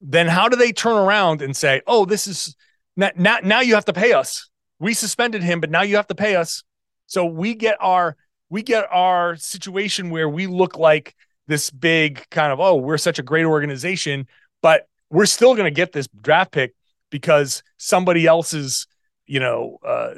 then 0.02 0.28
how 0.28 0.50
do 0.50 0.56
they 0.56 0.72
turn 0.72 0.98
around 0.98 1.42
and 1.42 1.56
say, 1.56 1.82
"Oh, 1.88 2.06
this 2.06 2.28
is 2.28 2.56
now, 2.96 3.12
now, 3.16 3.40
now 3.44 3.62
you 3.62 3.76
have 3.76 3.86
to 3.86 3.94
pay 3.94 4.14
us. 4.14 4.50
We 4.80 4.94
suspended 4.94 5.44
him, 5.44 5.60
but 5.60 5.70
now 5.70 5.82
you 5.82 5.96
have 5.96 6.08
to 6.08 6.16
pay 6.16 6.36
us." 6.36 6.64
So 7.06 7.26
we 7.26 7.56
get 7.56 7.78
our 7.80 8.16
we 8.50 8.64
get 8.64 8.88
our 8.92 9.36
situation 9.36 10.10
where 10.10 10.30
we 10.30 10.48
look 10.48 10.78
like 10.78 11.16
this 11.48 11.70
big 11.70 12.24
kind 12.30 12.52
of, 12.52 12.60
"Oh, 12.60 12.76
we're 12.76 12.98
such 12.98 13.20
a 13.20 13.24
great 13.24 13.46
organization," 13.46 14.28
but 14.62 14.88
we're 15.10 15.26
still 15.26 15.56
going 15.56 15.72
to 15.72 15.76
get 15.76 15.92
this 15.92 16.08
draft 16.22 16.52
pick 16.52 16.74
because 17.10 17.64
somebody 17.78 18.26
else's 18.26 18.88
you 19.28 19.42
know, 19.42 19.78
uh, 19.86 20.14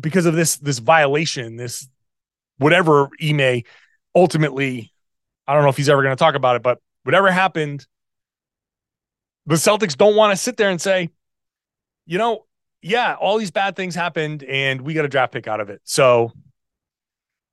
because 0.00 0.26
of 0.26 0.34
this 0.34 0.56
this 0.56 0.78
violation, 0.78 1.56
this 1.56 1.86
whatever 2.58 3.10
Ime 3.22 3.62
ultimately, 4.14 4.92
I 5.46 5.54
don't 5.54 5.62
know 5.62 5.68
if 5.68 5.76
he's 5.76 5.88
ever 5.88 6.02
going 6.02 6.16
to 6.16 6.18
talk 6.18 6.34
about 6.34 6.56
it, 6.56 6.62
but 6.62 6.78
whatever 7.02 7.30
happened, 7.30 7.86
the 9.46 9.56
Celtics 9.56 9.96
don't 9.96 10.16
want 10.16 10.32
to 10.32 10.36
sit 10.36 10.56
there 10.56 10.70
and 10.70 10.80
say, 10.80 11.10
you 12.06 12.18
know, 12.18 12.46
yeah, 12.80 13.14
all 13.14 13.38
these 13.38 13.50
bad 13.50 13.76
things 13.76 13.94
happened 13.94 14.42
and 14.42 14.82
we 14.82 14.94
got 14.94 15.04
a 15.04 15.08
draft 15.08 15.32
pick 15.32 15.48
out 15.48 15.60
of 15.60 15.70
it. 15.70 15.80
So 15.84 16.32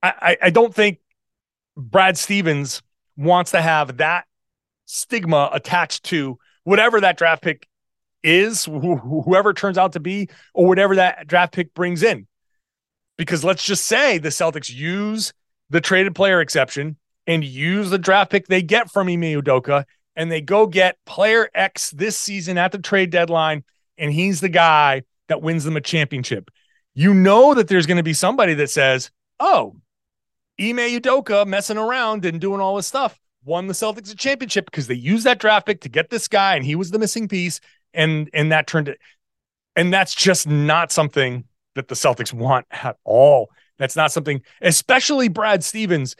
I, 0.01 0.13
I, 0.21 0.37
I 0.43 0.49
don't 0.49 0.73
think 0.73 0.99
Brad 1.77 2.17
Stevens 2.17 2.81
wants 3.17 3.51
to 3.51 3.61
have 3.61 3.97
that 3.97 4.25
stigma 4.85 5.49
attached 5.53 6.03
to 6.05 6.37
whatever 6.63 7.01
that 7.01 7.17
draft 7.17 7.43
pick 7.43 7.67
is, 8.23 8.65
wh- 8.65 9.01
whoever 9.25 9.53
turns 9.53 9.77
out 9.77 9.93
to 9.93 9.99
be, 9.99 10.29
or 10.53 10.67
whatever 10.67 10.95
that 10.95 11.27
draft 11.27 11.53
pick 11.53 11.73
brings 11.73 12.03
in. 12.03 12.27
Because 13.17 13.43
let's 13.43 13.63
just 13.63 13.85
say 13.85 14.17
the 14.17 14.29
Celtics 14.29 14.73
use 14.73 15.33
the 15.69 15.81
traded 15.81 16.15
player 16.15 16.41
exception 16.41 16.97
and 17.31 17.43
use 17.43 17.89
the 17.89 17.97
draft 17.97 18.31
pick 18.31 18.47
they 18.47 18.61
get 18.61 18.91
from 18.91 19.07
Ime 19.07 19.21
Udoka, 19.21 19.85
and 20.15 20.31
they 20.31 20.41
go 20.41 20.67
get 20.67 20.97
player 21.05 21.49
X 21.53 21.91
this 21.91 22.17
season 22.17 22.57
at 22.57 22.71
the 22.71 22.79
trade 22.79 23.09
deadline, 23.09 23.63
and 23.97 24.11
he's 24.11 24.41
the 24.41 24.49
guy 24.49 25.03
that 25.27 25.41
wins 25.41 25.63
them 25.63 25.77
a 25.77 25.81
championship. 25.81 26.51
You 26.93 27.13
know 27.13 27.53
that 27.53 27.67
there's 27.67 27.85
going 27.85 27.97
to 27.97 28.03
be 28.03 28.13
somebody 28.13 28.53
that 28.55 28.69
says, 28.69 29.11
"Oh, 29.39 29.75
Ime 30.59 30.77
Udoka 30.77 31.47
messing 31.47 31.77
around 31.77 32.25
and 32.25 32.41
doing 32.41 32.61
all 32.61 32.75
this 32.75 32.87
stuff 32.87 33.17
won 33.43 33.65
the 33.65 33.73
Celtics 33.73 34.11
a 34.11 34.15
championship 34.15 34.65
because 34.65 34.85
they 34.85 34.93
used 34.93 35.25
that 35.25 35.39
draft 35.39 35.65
pick 35.65 35.81
to 35.81 35.89
get 35.89 36.11
this 36.11 36.27
guy, 36.27 36.55
and 36.55 36.63
he 36.63 36.75
was 36.75 36.91
the 36.91 36.99
missing 36.99 37.27
piece, 37.27 37.59
and 37.93 38.29
and 38.33 38.51
that 38.51 38.67
turned 38.67 38.89
it 38.89 38.99
and 39.75 39.93
that's 39.93 40.13
just 40.13 40.47
not 40.47 40.91
something 40.91 41.45
that 41.75 41.87
the 41.87 41.95
Celtics 41.95 42.33
want 42.33 42.65
at 42.71 42.97
all. 43.03 43.49
That's 43.77 43.95
not 43.95 44.11
something, 44.11 44.41
especially 44.61 45.29
Brad 45.29 45.63
Stevens. 45.63 46.15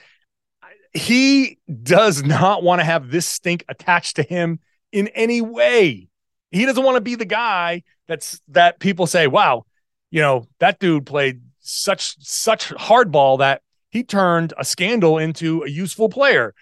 He 0.94 1.58
does 1.84 2.24
not 2.24 2.64
want 2.64 2.82
to 2.82 2.86
have 2.86 3.10
this 3.10 3.26
stink 3.26 3.64
attached 3.70 4.18
to 4.18 4.24
him 4.24 4.60
in 4.92 5.08
any 5.10 5.42
way. 5.42 6.10
He 6.52 6.66
doesn't 6.66 6.84
want 6.84 6.96
to 6.96 7.02
be 7.02 7.16
the 7.16 7.26
guy 7.26 7.84
that's 8.08 8.42
that 8.50 8.80
people 8.80 9.08
say, 9.08 9.28
"Wow, 9.28 9.66
you 10.10 10.22
know 10.22 10.48
that 10.60 10.80
dude 10.80 11.06
played 11.06 11.42
such 11.60 12.16
such 12.20 12.70
hardball 12.70 13.40
that 13.40 13.62
he 13.90 14.04
turned 14.04 14.54
a 14.58 14.66
scandal 14.66 15.18
into 15.18 15.64
a 15.64 15.70
useful 15.70 16.10
player." 16.10 16.54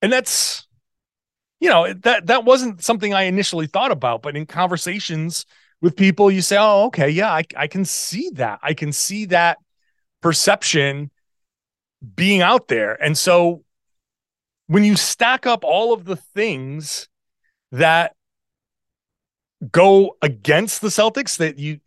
And 0.00 0.12
that's 0.12 0.66
you 1.58 1.68
know 1.68 1.92
that 1.92 2.26
that 2.26 2.44
wasn't 2.44 2.84
something 2.84 3.12
I 3.12 3.22
initially 3.22 3.66
thought 3.66 3.90
about, 3.90 4.22
but 4.22 4.36
in 4.36 4.46
conversations 4.46 5.44
with 5.80 5.96
people, 5.96 6.30
you 6.30 6.42
say, 6.42 6.56
"Oh, 6.58 6.84
okay, 6.86 7.10
yeah, 7.10 7.32
I, 7.32 7.42
I 7.56 7.66
can 7.66 7.84
see 7.84 8.30
that. 8.34 8.60
I 8.62 8.74
can 8.74 8.92
see 8.92 9.24
that 9.26 9.58
perception 10.20 11.10
being 12.14 12.42
out 12.42 12.68
there." 12.68 13.00
And 13.02 13.16
so, 13.16 13.64
when 14.66 14.84
you 14.84 14.96
stack 14.96 15.46
up 15.46 15.64
all 15.64 15.92
of 15.92 16.04
the 16.04 16.16
things 16.16 17.08
that 17.72 18.14
go 19.70 20.16
against 20.22 20.80
the 20.80 20.88
Celtics, 20.88 21.38
that 21.38 21.58
you 21.58 21.80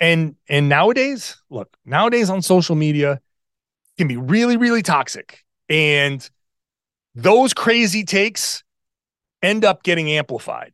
and 0.00 0.36
and 0.48 0.68
nowadays, 0.68 1.36
look, 1.50 1.76
nowadays 1.84 2.30
on 2.30 2.42
social 2.42 2.76
media 2.76 3.20
can 3.96 4.08
be 4.08 4.16
really, 4.16 4.56
really 4.56 4.82
toxic, 4.82 5.44
and 5.68 6.28
those 7.14 7.54
crazy 7.54 8.04
takes 8.04 8.64
end 9.42 9.64
up 9.64 9.82
getting 9.82 10.10
amplified. 10.10 10.72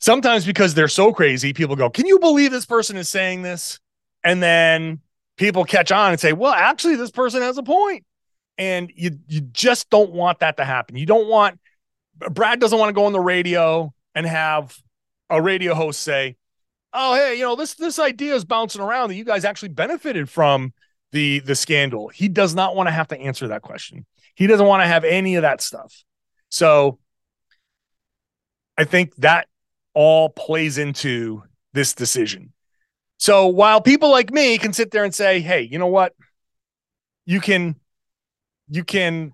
Sometimes 0.00 0.44
because 0.44 0.74
they're 0.74 0.88
so 0.88 1.12
crazy, 1.12 1.54
people 1.54 1.76
go, 1.76 1.88
Can 1.88 2.06
you 2.06 2.18
believe 2.18 2.50
this 2.50 2.66
person 2.66 2.96
is 2.96 3.08
saying 3.08 3.42
this? 3.42 3.80
And 4.22 4.42
then 4.42 5.00
people 5.36 5.64
catch 5.64 5.90
on 5.92 6.10
and 6.10 6.20
say, 6.20 6.32
Well, 6.32 6.52
actually, 6.52 6.96
this 6.96 7.10
person 7.10 7.40
has 7.40 7.56
a 7.56 7.62
point. 7.62 8.04
And 8.56 8.92
you 8.94 9.18
you 9.26 9.40
just 9.40 9.90
don't 9.90 10.12
want 10.12 10.40
that 10.40 10.56
to 10.58 10.64
happen. 10.64 10.96
You 10.96 11.06
don't 11.06 11.28
want 11.28 11.58
Brad 12.16 12.60
doesn't 12.60 12.78
want 12.78 12.88
to 12.88 12.94
go 12.94 13.06
on 13.06 13.12
the 13.12 13.20
radio 13.20 13.92
and 14.14 14.26
have 14.26 14.76
a 15.30 15.40
radio 15.42 15.74
host 15.74 16.00
say, 16.00 16.36
"Oh, 16.92 17.14
hey, 17.14 17.34
you 17.34 17.42
know 17.42 17.56
this 17.56 17.74
this 17.74 17.98
idea 17.98 18.34
is 18.34 18.44
bouncing 18.44 18.80
around 18.80 19.08
that 19.08 19.16
you 19.16 19.24
guys 19.24 19.44
actually 19.44 19.70
benefited 19.70 20.28
from 20.28 20.72
the 21.12 21.40
the 21.40 21.54
scandal." 21.54 22.08
He 22.08 22.28
does 22.28 22.54
not 22.54 22.76
want 22.76 22.86
to 22.86 22.92
have 22.92 23.08
to 23.08 23.18
answer 23.18 23.48
that 23.48 23.62
question. 23.62 24.06
He 24.34 24.46
doesn't 24.46 24.66
want 24.66 24.82
to 24.82 24.86
have 24.86 25.04
any 25.04 25.36
of 25.36 25.42
that 25.42 25.60
stuff. 25.60 26.04
So 26.50 26.98
I 28.78 28.84
think 28.84 29.14
that 29.16 29.48
all 29.94 30.28
plays 30.28 30.78
into 30.78 31.42
this 31.72 31.94
decision. 31.94 32.52
So 33.18 33.46
while 33.46 33.80
people 33.80 34.10
like 34.10 34.32
me 34.32 34.58
can 34.58 34.72
sit 34.72 34.90
there 34.90 35.04
and 35.04 35.14
say, 35.14 35.40
"Hey, 35.40 35.62
you 35.62 35.78
know 35.78 35.86
what? 35.88 36.14
You 37.26 37.40
can 37.40 37.76
you 38.68 38.84
can 38.84 39.32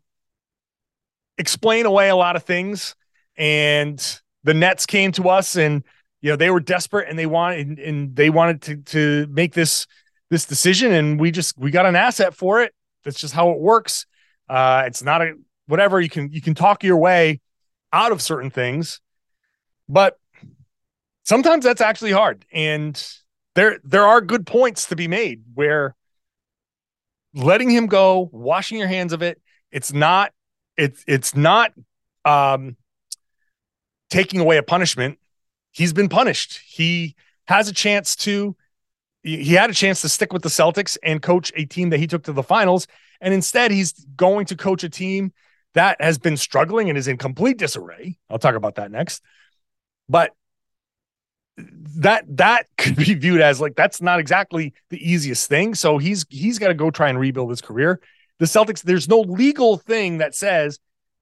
explain 1.38 1.86
away 1.86 2.08
a 2.08 2.16
lot 2.16 2.36
of 2.36 2.42
things 2.42 2.94
and 3.36 4.20
the 4.44 4.54
Nets 4.54 4.86
came 4.86 5.12
to 5.12 5.28
us 5.28 5.56
and 5.56 5.82
you 6.20 6.30
know 6.30 6.36
they 6.36 6.50
were 6.50 6.60
desperate 6.60 7.08
and 7.08 7.18
they 7.18 7.26
wanted 7.26 7.66
and, 7.66 7.78
and 7.78 8.16
they 8.16 8.30
wanted 8.30 8.62
to 8.62 8.76
to 8.76 9.26
make 9.30 9.54
this 9.54 9.86
this 10.30 10.44
decision 10.44 10.92
and 10.92 11.18
we 11.18 11.30
just 11.30 11.58
we 11.58 11.70
got 11.70 11.86
an 11.86 11.96
asset 11.96 12.34
for 12.34 12.62
it. 12.62 12.74
That's 13.04 13.18
just 13.18 13.34
how 13.34 13.50
it 13.50 13.58
works. 13.58 14.06
Uh 14.48 14.84
it's 14.86 15.02
not 15.02 15.22
a 15.22 15.34
whatever 15.66 16.00
you 16.00 16.10
can 16.10 16.30
you 16.32 16.40
can 16.40 16.54
talk 16.54 16.84
your 16.84 16.96
way 16.96 17.40
out 17.92 18.12
of 18.12 18.20
certain 18.20 18.50
things 18.50 19.00
but 19.88 20.18
sometimes 21.24 21.64
that's 21.64 21.80
actually 21.80 22.12
hard. 22.12 22.44
And 22.52 23.02
there 23.54 23.80
there 23.84 24.06
are 24.06 24.20
good 24.20 24.46
points 24.46 24.86
to 24.86 24.96
be 24.96 25.08
made 25.08 25.42
where 25.54 25.94
letting 27.34 27.70
him 27.70 27.86
go, 27.86 28.28
washing 28.32 28.78
your 28.78 28.88
hands 28.88 29.12
of 29.12 29.22
it, 29.22 29.40
it's 29.70 29.92
not 29.92 30.32
it's 30.76 31.04
it's 31.06 31.34
not 31.36 31.72
um 32.24 32.76
taking 34.10 34.40
away 34.40 34.56
a 34.56 34.62
punishment. 34.62 35.18
He's 35.70 35.92
been 35.92 36.08
punished. 36.08 36.60
He 36.66 37.14
has 37.46 37.68
a 37.68 37.72
chance 37.72 38.16
to 38.16 38.56
he 39.22 39.54
had 39.54 39.70
a 39.70 39.74
chance 39.74 40.00
to 40.00 40.08
stick 40.08 40.32
with 40.32 40.42
the 40.42 40.48
Celtics 40.48 40.96
and 41.02 41.20
coach 41.20 41.52
a 41.54 41.66
team 41.66 41.90
that 41.90 41.98
he 41.98 42.06
took 42.06 42.24
to 42.24 42.32
the 42.32 42.42
finals. 42.42 42.86
And 43.20 43.34
instead, 43.34 43.70
he's 43.70 43.92
going 44.16 44.46
to 44.46 44.56
coach 44.56 44.82
a 44.82 44.88
team 44.88 45.32
that 45.74 46.00
has 46.00 46.18
been 46.18 46.38
struggling 46.38 46.88
and 46.88 46.96
is 46.96 47.06
in 47.06 47.18
complete 47.18 47.58
disarray. 47.58 48.18
I'll 48.30 48.38
talk 48.38 48.54
about 48.54 48.76
that 48.76 48.90
next. 48.90 49.22
But 50.08 50.32
that 51.96 52.24
that 52.36 52.66
could 52.78 52.96
be 52.96 53.14
viewed 53.14 53.40
as 53.40 53.60
like 53.60 53.74
that's 53.76 54.00
not 54.00 54.20
exactly 54.20 54.74
the 54.90 54.98
easiest 54.98 55.48
thing. 55.48 55.74
So 55.74 55.98
he's 55.98 56.24
he's 56.28 56.58
got 56.58 56.68
to 56.68 56.74
go 56.74 56.90
try 56.90 57.08
and 57.08 57.18
rebuild 57.18 57.50
his 57.50 57.60
career. 57.60 58.00
The 58.38 58.46
Celtics, 58.46 58.82
there's 58.82 59.08
no 59.08 59.20
legal 59.20 59.76
thing 59.76 60.18
that 60.18 60.34
says 60.34 60.78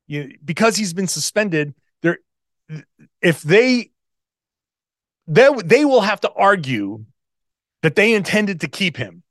you 0.07 0.25
know, 0.25 0.31
because 0.45 0.77
he's 0.77 0.93
been 0.93 1.09
suspended. 1.09 1.75
There, 2.03 2.19
if 3.21 3.43
they 3.43 3.91
they 5.27 5.49
they 5.65 5.85
will 5.85 6.01
have 6.01 6.21
to 6.21 6.33
argue 6.33 7.05
that 7.83 7.95
they 7.95 8.13
intended 8.15 8.61
to 8.61 8.69
keep 8.69 8.97
him 8.97 9.23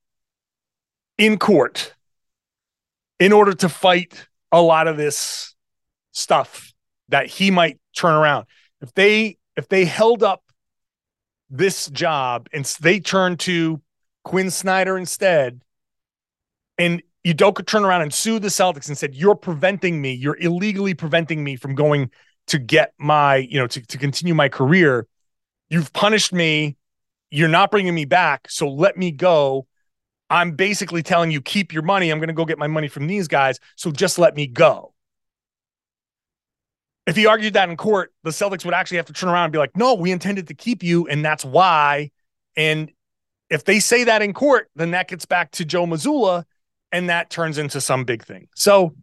in 1.18 1.38
court 1.38 1.94
in 3.20 3.34
order 3.34 3.54
to 3.54 3.70
fight 3.70 4.28
a 4.52 4.62
lot 4.62 4.88
of 4.88 4.98
this 4.98 5.56
stuff 6.12 6.74
that 7.10 7.28
he 7.28 7.52
might 7.52 7.80
turn 7.96 8.14
around. 8.14 8.46
If 8.82 8.94
they 8.94 9.38
if 9.56 9.68
they 9.68 9.86
held 9.86 10.24
up 10.24 10.44
this 11.50 11.88
job 11.88 12.48
and 12.54 12.66
they 12.82 13.00
turned 13.00 13.40
to 13.42 13.82
Quin 14.24 14.52
Snyder 14.52 14.98
instead, 14.98 15.62
and 16.78 17.02
Udoka 17.26 17.66
turned 17.66 17.86
around 17.86 18.02
and 18.02 18.14
sued 18.14 18.42
the 18.42 18.50
Celtics 18.50 18.88
and 18.88 18.98
said, 18.98 19.16
You're 19.16 19.36
preventing 19.36 20.02
me, 20.02 20.14
you're 20.14 20.38
illegally 20.38 20.94
preventing 20.94 21.44
me 21.44 21.56
from 21.56 21.76
going 21.76 22.12
to 22.48 22.60
get 22.60 22.94
my, 22.98 23.38
you 23.38 23.60
know, 23.60 23.68
to, 23.68 23.82
to 23.82 23.98
continue 23.98 24.34
my 24.34 24.50
career. 24.50 25.08
You've 25.70 25.92
punished 25.92 26.32
me. 26.32 26.78
You're 27.30 27.50
not 27.50 27.72
bringing 27.72 27.94
me 27.94 28.06
back. 28.06 28.50
So 28.50 28.70
let 28.70 28.96
me 28.96 29.12
go. 29.12 29.68
I'm 30.30 30.54
basically 30.54 31.04
telling 31.04 31.32
you, 31.32 31.42
keep 31.42 31.74
your 31.74 31.84
money. 31.84 32.10
I'm 32.10 32.20
going 32.20 32.30
to 32.30 32.34
go 32.34 32.46
get 32.46 32.58
my 32.58 32.68
money 32.68 32.88
from 32.88 33.08
these 33.08 33.28
guys. 33.28 33.60
So 33.76 33.92
just 33.92 34.18
let 34.18 34.36
me 34.36 34.48
go 34.48 34.94
if 37.08 37.16
he 37.16 37.26
argued 37.26 37.54
that 37.54 37.70
in 37.70 37.78
court, 37.78 38.14
the 38.24 38.32
Celtics 38.32 38.66
would 38.66 38.74
actually 38.74 38.98
have 38.98 39.06
to 39.08 39.14
turn 39.14 39.30
around 39.30 39.46
and 39.46 39.54
be 39.54 39.58
like, 39.58 39.76
no, 39.76 39.96
we 39.96 40.12
intended 40.12 40.48
to 40.50 40.54
keep 40.54 40.84
you, 40.84 41.08
and 41.08 41.24
that's 41.24 41.46
why. 41.46 42.12
And 42.58 42.92
if 43.50 43.64
they 43.64 43.80
say 43.80 44.04
that 44.04 44.22
in 44.22 44.34
court, 44.34 44.70
then 44.76 44.92
that 44.92 45.08
gets 45.08 45.26
back 45.26 45.52
to 45.52 45.66
Joe 45.66 45.86
Mazzulla 45.86 46.44
and 46.92 47.10
that 47.10 47.30
turns 47.30 47.58
into 47.58 47.80
some 47.82 48.04
big 48.04 48.26
thing. 48.26 48.48
So 48.56 48.94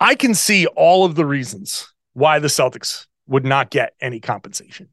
I 0.00 0.14
can 0.14 0.34
see 0.34 0.66
all 0.66 1.04
of 1.04 1.14
the 1.14 1.24
reasons 1.24 1.92
why 2.12 2.38
the 2.38 2.48
Celtics 2.48 3.06
would 3.26 3.44
not 3.44 3.70
get 3.70 3.94
any 4.00 4.20
compensation. 4.20 4.88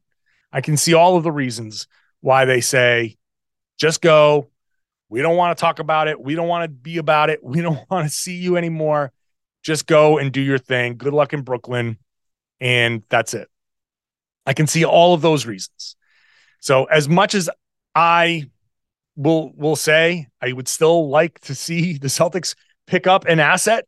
I 0.52 0.60
can 0.60 0.76
see 0.76 0.94
all 0.94 1.16
of 1.16 1.24
the 1.24 1.32
reasons 1.32 1.88
why 2.20 2.44
they 2.44 2.60
say, 2.60 3.16
just 3.78 4.00
go. 4.00 4.50
We 5.08 5.22
don't 5.22 5.36
want 5.36 5.56
to 5.56 5.60
talk 5.60 5.78
about 5.78 6.08
it. 6.08 6.20
We 6.20 6.34
don't 6.34 6.48
want 6.48 6.64
to 6.64 6.68
be 6.68 6.98
about 6.98 7.30
it. 7.30 7.42
We 7.42 7.60
don't 7.60 7.78
want 7.90 8.08
to 8.08 8.14
see 8.14 8.36
you 8.36 8.56
anymore. 8.56 9.12
Just 9.66 9.88
go 9.88 10.16
and 10.16 10.30
do 10.30 10.40
your 10.40 10.58
thing. 10.58 10.96
Good 10.96 11.12
luck 11.12 11.32
in 11.32 11.42
Brooklyn. 11.42 11.98
And 12.60 13.02
that's 13.08 13.34
it. 13.34 13.48
I 14.46 14.52
can 14.52 14.68
see 14.68 14.84
all 14.84 15.12
of 15.12 15.22
those 15.22 15.44
reasons. 15.44 15.96
So 16.60 16.84
as 16.84 17.08
much 17.08 17.34
as 17.34 17.50
I 17.92 18.48
will 19.16 19.50
will 19.56 19.74
say 19.74 20.28
I 20.40 20.52
would 20.52 20.68
still 20.68 21.10
like 21.10 21.40
to 21.40 21.54
see 21.56 21.98
the 21.98 22.06
Celtics 22.06 22.54
pick 22.86 23.08
up 23.08 23.24
an 23.24 23.40
asset 23.40 23.86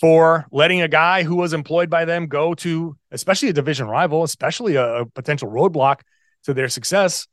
for 0.00 0.46
letting 0.52 0.80
a 0.80 0.86
guy 0.86 1.24
who 1.24 1.34
was 1.34 1.52
employed 1.52 1.90
by 1.90 2.04
them 2.04 2.28
go 2.28 2.54
to 2.54 2.96
especially 3.10 3.48
a 3.48 3.52
division 3.52 3.88
rival, 3.88 4.22
especially 4.22 4.76
a, 4.76 5.00
a 5.00 5.06
potential 5.06 5.50
roadblock 5.50 6.02
to 6.44 6.54
their 6.54 6.68
success. 6.68 7.26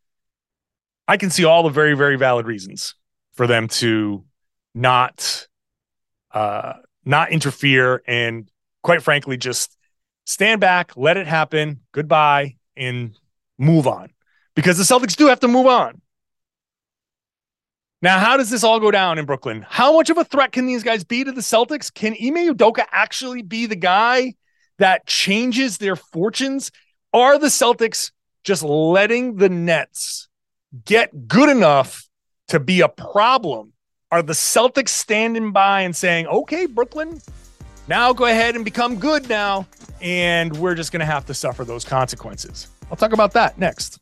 I 1.07 1.17
can 1.17 1.29
see 1.29 1.45
all 1.45 1.61
the 1.61 1.69
very, 1.69 1.93
very 1.93 2.17
valid 2.17 2.47
reasons 2.47 2.95
for 3.35 3.45
them 3.45 3.67
to 3.67 4.25
not 4.73 5.45
uh 6.31 6.73
not 7.05 7.31
interfere 7.31 8.01
and 8.07 8.49
quite 8.83 9.01
frankly 9.01 9.37
just 9.37 9.77
stand 10.25 10.59
back, 10.59 10.97
let 10.97 11.17
it 11.17 11.27
happen, 11.27 11.81
goodbye, 11.91 12.55
and 12.75 13.15
move 13.57 13.87
on. 13.87 14.09
Because 14.55 14.77
the 14.77 14.83
Celtics 14.83 15.15
do 15.15 15.27
have 15.27 15.39
to 15.41 15.47
move 15.47 15.67
on. 15.67 16.01
Now, 18.01 18.19
how 18.19 18.37
does 18.37 18.49
this 18.49 18.63
all 18.63 18.79
go 18.79 18.91
down 18.91 19.17
in 19.17 19.25
Brooklyn? 19.25 19.65
How 19.67 19.93
much 19.93 20.09
of 20.09 20.17
a 20.17 20.23
threat 20.23 20.51
can 20.51 20.67
these 20.67 20.83
guys 20.83 21.03
be 21.03 21.23
to 21.23 21.31
the 21.31 21.41
Celtics? 21.41 21.93
Can 21.93 22.13
Ime 22.13 22.53
Udoka 22.53 22.85
actually 22.91 23.41
be 23.41 23.65
the 23.65 23.75
guy 23.75 24.35
that 24.77 25.07
changes 25.07 25.77
their 25.77 25.95
fortunes? 25.95 26.71
Are 27.13 27.39
the 27.39 27.47
Celtics 27.47 28.11
just 28.43 28.63
letting 28.63 29.37
the 29.37 29.49
Nets 29.49 30.27
get 30.83 31.27
good 31.27 31.49
enough 31.49 32.07
to 32.49 32.59
be 32.59 32.81
a 32.81 32.89
problem? 32.89 33.73
Are 34.15 34.23
the 34.23 34.31
Celtics 34.31 34.87
standing 34.91 35.51
by 35.51 35.81
and 35.81 35.93
saying, 35.93 36.27
okay, 36.27 36.67
Brooklyn, 36.67 37.21
now 37.89 38.13
go 38.13 38.23
ahead 38.23 38.55
and 38.55 38.63
become 38.63 38.97
good 38.97 39.27
now, 39.27 39.67
and 39.99 40.55
we're 40.55 40.73
just 40.73 40.93
going 40.93 41.01
to 41.01 41.05
have 41.05 41.25
to 41.25 41.33
suffer 41.33 41.65
those 41.65 41.83
consequences? 41.83 42.69
I'll 42.89 42.95
talk 42.95 43.11
about 43.11 43.33
that 43.33 43.57
next. 43.57 43.99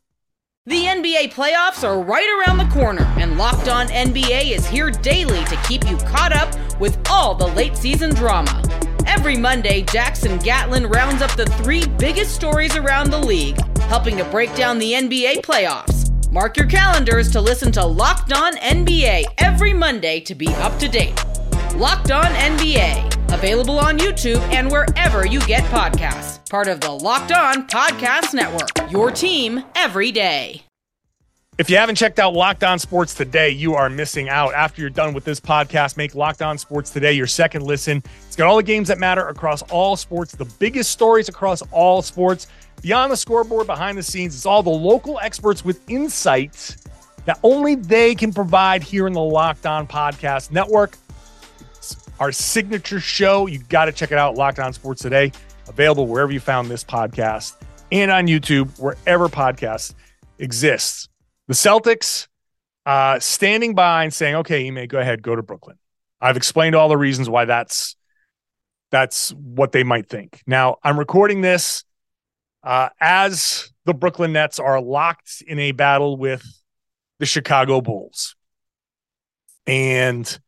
The 0.68 0.84
NBA 0.84 1.34
playoffs 1.34 1.84
are 1.84 2.00
right 2.00 2.30
around 2.46 2.60
the 2.60 2.72
corner, 2.72 3.12
and 3.18 3.40
Locked 3.40 3.70
On 3.70 3.88
NBA 3.88 4.52
is 4.52 4.68
here 4.68 4.92
daily 4.92 5.44
to 5.46 5.56
keep 5.68 5.90
you 5.90 5.98
caught 5.98 6.32
up 6.32 6.54
with 6.80 6.96
all 7.10 7.34
the 7.34 7.48
late 7.48 7.76
season 7.76 8.14
drama. 8.14 8.62
Every 9.08 9.36
Monday, 9.36 9.82
Jackson 9.82 10.38
Gatlin 10.38 10.86
rounds 10.86 11.24
up 11.24 11.36
the 11.36 11.48
three 11.48 11.88
biggest 11.98 12.36
stories 12.36 12.76
around 12.76 13.10
the 13.10 13.18
league, 13.18 13.60
helping 13.80 14.18
to 14.18 14.26
break 14.26 14.54
down 14.54 14.78
the 14.78 14.94
NBA 14.94 15.42
playoffs. 15.42 15.93
Mark 16.34 16.58
your 16.58 16.66
calendars 16.66 17.30
to 17.30 17.40
listen 17.40 17.72
to 17.74 17.86
Locked 17.86 18.34
On 18.34 18.56
NBA 18.56 19.26
every 19.38 19.72
Monday 19.72 20.20
to 20.22 20.34
be 20.34 20.48
up 20.56 20.80
to 20.80 20.88
date. 20.88 21.14
Locked 21.76 22.10
On 22.10 22.26
NBA, 22.26 23.32
available 23.32 23.78
on 23.78 24.00
YouTube 24.00 24.40
and 24.52 24.72
wherever 24.72 25.28
you 25.28 25.40
get 25.42 25.62
podcasts. 25.66 26.44
Part 26.50 26.68
of 26.70 26.82
the 26.82 26.90
Locked 26.90 27.32
On 27.34 27.68
Podcast 27.68 28.34
Network. 28.34 28.92
Your 28.92 29.12
team 29.12 29.64
every 29.76 30.12
day. 30.12 30.64
If 31.60 31.70
you 31.70 31.78
haven't 31.78 31.98
checked 31.98 32.18
out 32.18 32.34
Locked 32.34 32.64
On 32.64 32.80
Sports 32.80 33.14
today, 33.14 33.52
you 33.52 33.76
are 33.76 33.88
missing 33.88 34.28
out. 34.28 34.56
After 34.56 34.82
you're 34.82 34.90
done 34.90 35.14
with 35.14 35.26
this 35.26 35.40
podcast, 35.40 35.98
make 35.98 36.16
Locked 36.16 36.42
On 36.42 36.58
Sports 36.58 36.90
today 36.90 37.14
your 37.14 37.28
second 37.28 37.62
listen. 37.62 38.02
It's 38.26 38.36
got 38.36 38.48
all 38.48 38.58
the 38.58 38.64
games 38.64 38.88
that 38.88 38.98
matter 38.98 39.28
across 39.28 39.62
all 39.70 39.96
sports, 39.96 40.32
the 40.32 40.46
biggest 40.58 40.90
stories 40.90 41.30
across 41.30 41.62
all 41.72 42.02
sports, 42.02 42.48
beyond 42.84 43.12
the 43.12 43.18
scoreboard, 43.18 43.66
behind 43.66 43.98
the 43.98 44.04
scenes. 44.04 44.36
It's 44.36 44.46
all 44.46 44.62
the 44.62 44.70
local 44.70 45.20
experts 45.20 45.66
with 45.66 45.82
insights 45.90 46.78
that 47.26 47.40
only 47.42 47.74
they 47.74 48.14
can 48.14 48.32
provide 48.32 48.84
here 48.84 49.08
in 49.08 49.14
the 49.14 49.22
Locked 49.22 49.66
On 49.66 49.88
Podcast 49.88 50.52
Network. 50.52 50.96
It's 51.72 51.98
our 52.20 52.32
signature 52.32 53.00
show. 53.00 53.48
You 53.48 53.58
got 53.70 53.86
to 53.86 53.92
check 53.92 54.12
it 54.12 54.20
out, 54.20 54.36
Locked 54.36 54.60
On 54.60 54.72
Sports 54.72 55.02
today 55.02 55.32
available 55.68 56.08
wherever 56.08 56.32
you 56.32 56.40
found 56.40 56.70
this 56.70 56.84
podcast 56.84 57.56
and 57.92 58.12
on 58.12 58.28
YouTube, 58.28 58.80
wherever 58.80 59.28
podcasts 59.30 59.94
exists. 60.40 61.08
The 61.48 61.54
Celtics 61.54 62.28
uh, 62.86 63.20
standing 63.20 63.76
by 63.76 64.04
and 64.04 64.14
saying, 64.14 64.36
okay, 64.36 64.70
may 64.72 64.88
go 64.88 65.00
ahead, 65.00 65.22
go 65.22 65.36
to 65.36 65.44
Brooklyn. 65.44 65.78
I've 66.22 66.38
explained 66.38 66.76
all 66.76 66.90
the 66.90 66.98
reasons 66.98 67.30
why 67.30 67.46
that's 67.46 67.96
that's 68.92 69.32
what 69.32 69.72
they 69.72 69.84
might 69.84 70.08
think. 70.08 70.42
Now, 70.46 70.78
I'm 70.84 71.00
recording 71.00 71.42
this 71.42 71.84
uh, 72.64 72.90
as 73.00 73.72
the 73.86 73.94
Brooklyn 73.94 74.34
Nets 74.34 74.60
are 74.60 74.82
locked 74.82 75.44
in 75.46 75.60
a 75.60 75.72
battle 75.72 76.18
with 76.18 76.44
the 77.20 77.26
Chicago 77.26 77.82
Bulls. 77.82 78.36
And 79.68 80.40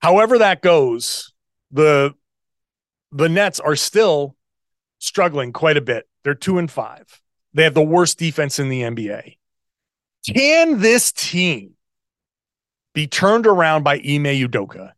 however 0.00 0.38
that 0.38 0.62
goes, 0.62 1.32
the 1.70 2.14
the 3.10 3.28
Nets 3.28 3.58
are 3.58 3.76
still 3.76 4.36
struggling 4.98 5.52
quite 5.52 5.76
a 5.76 5.80
bit. 5.80 6.06
They're 6.24 6.34
two 6.34 6.58
and 6.58 6.70
five. 6.70 7.20
They 7.54 7.64
have 7.64 7.74
the 7.74 7.82
worst 7.82 8.18
defense 8.18 8.58
in 8.58 8.68
the 8.68 8.82
NBA. 8.82 9.36
Can 10.26 10.80
this 10.80 11.10
team 11.10 11.72
be 12.94 13.06
turned 13.06 13.46
around 13.46 13.82
by 13.82 13.94
Ime 13.94 14.24
Udoka? 14.24 14.92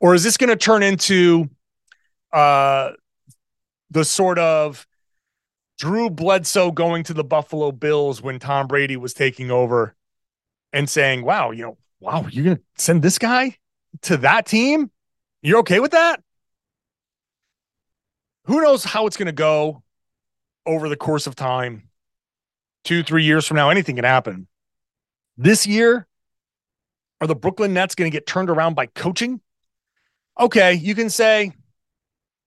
Or 0.00 0.14
is 0.14 0.24
this 0.24 0.36
going 0.36 0.50
to 0.50 0.56
turn 0.56 0.82
into 0.82 1.50
uh, 2.32 2.92
the 3.90 4.04
sort 4.04 4.38
of 4.38 4.86
Drew 5.82 6.08
Bledsoe 6.08 6.70
going 6.70 7.02
to 7.04 7.14
the 7.14 7.24
Buffalo 7.24 7.72
Bills 7.72 8.22
when 8.22 8.38
Tom 8.38 8.68
Brady 8.68 8.96
was 8.96 9.14
taking 9.14 9.50
over 9.50 9.94
and 10.72 10.88
saying, 10.88 11.24
wow, 11.24 11.50
you 11.50 11.62
know, 11.62 11.78
wow, 11.98 12.26
you're 12.30 12.44
going 12.44 12.56
to 12.56 12.62
send 12.76 13.02
this 13.02 13.18
guy 13.18 13.58
to 14.02 14.16
that 14.18 14.46
team? 14.46 14.90
You're 15.42 15.58
okay 15.58 15.80
with 15.80 15.90
that? 15.90 16.22
who 18.44 18.60
knows 18.60 18.84
how 18.84 19.06
it's 19.06 19.16
going 19.16 19.26
to 19.26 19.32
go 19.32 19.82
over 20.66 20.88
the 20.88 20.96
course 20.96 21.26
of 21.26 21.34
time 21.34 21.88
two 22.84 23.02
three 23.02 23.24
years 23.24 23.46
from 23.46 23.56
now 23.56 23.70
anything 23.70 23.96
can 23.96 24.04
happen 24.04 24.46
this 25.36 25.66
year 25.66 26.06
are 27.20 27.26
the 27.26 27.34
brooklyn 27.34 27.72
nets 27.72 27.94
going 27.94 28.10
to 28.10 28.14
get 28.14 28.26
turned 28.26 28.50
around 28.50 28.74
by 28.74 28.86
coaching 28.86 29.40
okay 30.38 30.74
you 30.74 30.94
can 30.94 31.10
say 31.10 31.52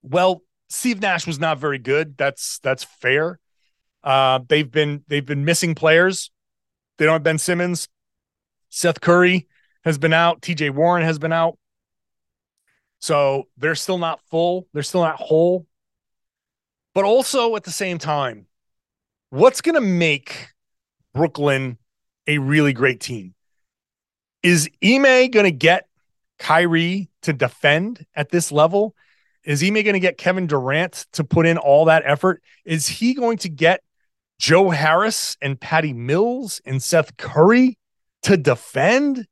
well 0.01 0.41
steve 0.69 1.01
nash 1.01 1.27
was 1.27 1.39
not 1.39 1.59
very 1.59 1.79
good. 1.79 2.17
That's 2.17 2.59
that's 2.59 2.83
fair. 2.83 3.39
Uh, 4.03 4.39
they've 4.47 4.69
been 4.69 5.03
they've 5.07 5.25
been 5.25 5.45
missing 5.45 5.75
players. 5.75 6.31
They 6.97 7.05
don't 7.05 7.13
have 7.13 7.23
ben 7.23 7.37
simmons. 7.37 7.87
Seth 8.69 9.01
curry 9.01 9.47
has 9.83 9.97
been 9.97 10.13
out. 10.13 10.41
Tj 10.41 10.71
warren 10.71 11.03
has 11.03 11.19
been 11.19 11.33
out. 11.33 11.57
So 12.99 13.47
they're 13.57 13.75
still 13.75 13.97
not 13.97 14.19
full. 14.29 14.67
They're 14.73 14.83
still 14.83 15.01
not 15.01 15.15
whole. 15.15 15.67
But 16.93 17.03
also 17.03 17.55
at 17.55 17.63
the 17.63 17.71
same 17.71 17.97
time, 17.97 18.47
what's 19.29 19.61
going 19.61 19.75
to 19.75 19.81
make 19.81 20.47
Brooklyn 21.13 21.77
a 22.25 22.37
really 22.37 22.73
great 22.73 23.01
team? 23.01 23.35
Is 24.41 24.69
Ime 24.83 25.29
going 25.29 25.43
to 25.43 25.51
get 25.51 25.87
Kyrie 26.39 27.09
to 27.23 27.33
defend 27.33 28.05
at 28.15 28.29
this 28.29 28.51
level? 28.51 28.95
Is 29.45 29.63
Ime 29.63 29.75
going 29.75 29.93
to 29.93 29.99
get 29.99 30.17
Kevin 30.17 30.47
Durant 30.47 31.05
to 31.13 31.23
put 31.23 31.45
in 31.45 31.57
all 31.57 31.85
that 31.85 32.03
effort? 32.05 32.41
Is 32.65 32.87
he 32.87 33.13
going 33.13 33.37
to 33.39 33.49
get 33.49 33.81
Joe 34.39 34.69
Harris 34.71 35.37
and 35.41 35.59
Patty 35.59 35.93
Mills 35.93 36.61
and 36.65 36.81
Seth 36.81 37.15
Curry 37.17 37.77
to 38.23 38.37
defend? 38.37 39.27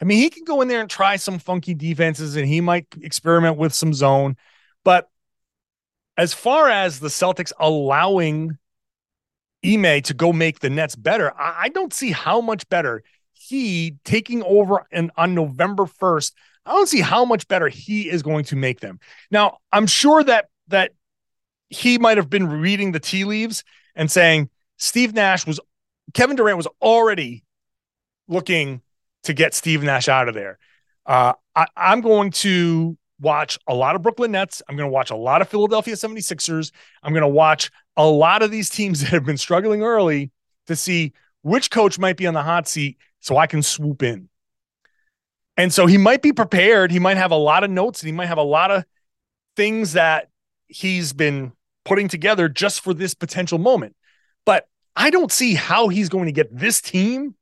I 0.00 0.04
mean, 0.04 0.18
he 0.18 0.28
can 0.28 0.44
go 0.44 0.60
in 0.60 0.68
there 0.68 0.80
and 0.80 0.90
try 0.90 1.16
some 1.16 1.38
funky 1.38 1.74
defenses 1.74 2.36
and 2.36 2.46
he 2.46 2.60
might 2.60 2.86
experiment 3.00 3.56
with 3.56 3.72
some 3.72 3.94
zone, 3.94 4.36
but 4.84 5.08
as 6.16 6.34
far 6.34 6.68
as 6.68 7.00
the 7.00 7.08
Celtics 7.08 7.52
allowing 7.58 8.58
Ime 9.64 10.02
to 10.02 10.14
go 10.14 10.32
make 10.32 10.60
the 10.60 10.70
Nets 10.70 10.94
better, 10.94 11.32
I, 11.38 11.64
I 11.64 11.68
don't 11.70 11.92
see 11.92 12.12
how 12.12 12.40
much 12.40 12.68
better 12.68 13.02
he 13.32 13.96
taking 14.04 14.42
over 14.42 14.86
and 14.92 15.10
on 15.16 15.34
November 15.34 15.84
1st. 15.84 16.32
I 16.66 16.72
don't 16.72 16.88
see 16.88 17.00
how 17.00 17.24
much 17.24 17.46
better 17.48 17.68
he 17.68 18.08
is 18.08 18.22
going 18.22 18.44
to 18.46 18.56
make 18.56 18.80
them. 18.80 19.00
Now, 19.30 19.58
I'm 19.72 19.86
sure 19.86 20.22
that 20.24 20.46
that 20.68 20.92
he 21.68 21.98
might 21.98 22.16
have 22.16 22.30
been 22.30 22.48
reading 22.48 22.92
the 22.92 23.00
tea 23.00 23.24
leaves 23.24 23.64
and 23.94 24.10
saying 24.10 24.48
Steve 24.78 25.14
Nash 25.14 25.46
was 25.46 25.60
Kevin 26.12 26.36
Durant 26.36 26.56
was 26.56 26.68
already 26.80 27.44
looking 28.28 28.82
to 29.24 29.32
get 29.32 29.54
Steve 29.54 29.82
Nash 29.82 30.08
out 30.08 30.28
of 30.28 30.34
there. 30.34 30.58
Uh, 31.06 31.34
I, 31.54 31.66
I'm 31.76 32.00
going 32.00 32.30
to 32.30 32.96
watch 33.20 33.58
a 33.66 33.74
lot 33.74 33.96
of 33.96 34.02
Brooklyn 34.02 34.32
Nets. 34.32 34.62
I'm 34.68 34.76
going 34.76 34.88
to 34.88 34.92
watch 34.92 35.10
a 35.10 35.16
lot 35.16 35.42
of 35.42 35.48
Philadelphia 35.48 35.94
76ers. 35.94 36.72
I'm 37.02 37.12
going 37.12 37.22
to 37.22 37.28
watch 37.28 37.70
a 37.96 38.06
lot 38.06 38.42
of 38.42 38.50
these 38.50 38.68
teams 38.70 39.00
that 39.02 39.10
have 39.10 39.24
been 39.24 39.36
struggling 39.36 39.82
early 39.82 40.30
to 40.66 40.76
see 40.76 41.12
which 41.42 41.70
coach 41.70 41.98
might 41.98 42.16
be 42.16 42.26
on 42.26 42.34
the 42.34 42.42
hot 42.42 42.66
seat 42.66 42.98
so 43.20 43.36
I 43.36 43.46
can 43.46 43.62
swoop 43.62 44.02
in. 44.02 44.28
And 45.56 45.72
so 45.72 45.86
he 45.86 45.98
might 45.98 46.22
be 46.22 46.32
prepared. 46.32 46.90
He 46.90 46.98
might 46.98 47.16
have 47.16 47.30
a 47.30 47.36
lot 47.36 47.64
of 47.64 47.70
notes 47.70 48.00
and 48.00 48.08
he 48.08 48.12
might 48.12 48.26
have 48.26 48.38
a 48.38 48.42
lot 48.42 48.70
of 48.70 48.84
things 49.56 49.92
that 49.92 50.28
he's 50.66 51.12
been 51.12 51.52
putting 51.84 52.08
together 52.08 52.48
just 52.48 52.80
for 52.82 52.94
this 52.94 53.14
potential 53.14 53.58
moment. 53.58 53.94
But 54.44 54.66
I 54.96 55.10
don't 55.10 55.30
see 55.30 55.54
how 55.54 55.88
he's 55.88 56.08
going 56.08 56.26
to 56.26 56.32
get 56.32 56.56
this 56.56 56.80
team 56.80 57.34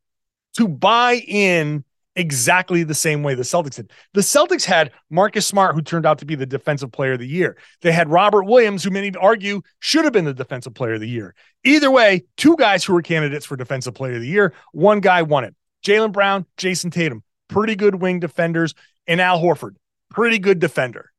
to 0.57 0.69
buy 0.69 1.23
in 1.27 1.85
exactly 2.15 2.83
the 2.83 2.95
same 2.95 3.23
way 3.23 3.35
the 3.35 3.43
Celtics 3.43 3.77
did. 3.77 3.91
The 4.13 4.21
Celtics 4.21 4.65
had 4.65 4.93
Marcus 5.11 5.47
Smart, 5.47 5.75
who 5.75 5.81
turned 5.81 6.05
out 6.05 6.19
to 6.19 6.27
be 6.27 6.35
the 6.35 6.47
defensive 6.47 6.93
player 6.93 7.13
of 7.13 7.21
the 7.21 7.27
year. 7.27 7.57
They 7.81 7.93
had 7.93 8.11
Robert 8.11 8.45
Williams, 8.45 8.85
who 8.85 8.91
many 8.91 9.15
argue 9.17 9.63
should 9.79 10.05
have 10.05 10.13
been 10.13 10.27
the 10.27 10.35
defensive 10.35 10.75
player 10.75 10.95
of 10.95 11.01
the 11.01 11.09
year. 11.09 11.35
Either 11.65 11.91
way, 11.91 12.25
two 12.37 12.57
guys 12.57 12.85
who 12.85 12.93
were 12.93 13.03
candidates 13.03 13.47
for 13.47 13.57
defensive 13.57 13.95
player 13.95 14.17
of 14.17 14.21
the 14.21 14.29
year. 14.29 14.53
One 14.73 15.01
guy 15.01 15.23
won 15.23 15.45
it. 15.45 15.55
Jaylen 15.85 16.13
Brown, 16.13 16.47
Jayson 16.59 16.91
Tatum, 16.91 17.23
pretty 17.53 17.77
good 17.77 17.97
wing 17.97 18.21
defenders, 18.21 18.75
and 19.07 19.21
Al 19.21 19.41
Horford, 19.41 19.77
pretty 20.11 20.39
good 20.39 20.59
defender. 20.59 21.11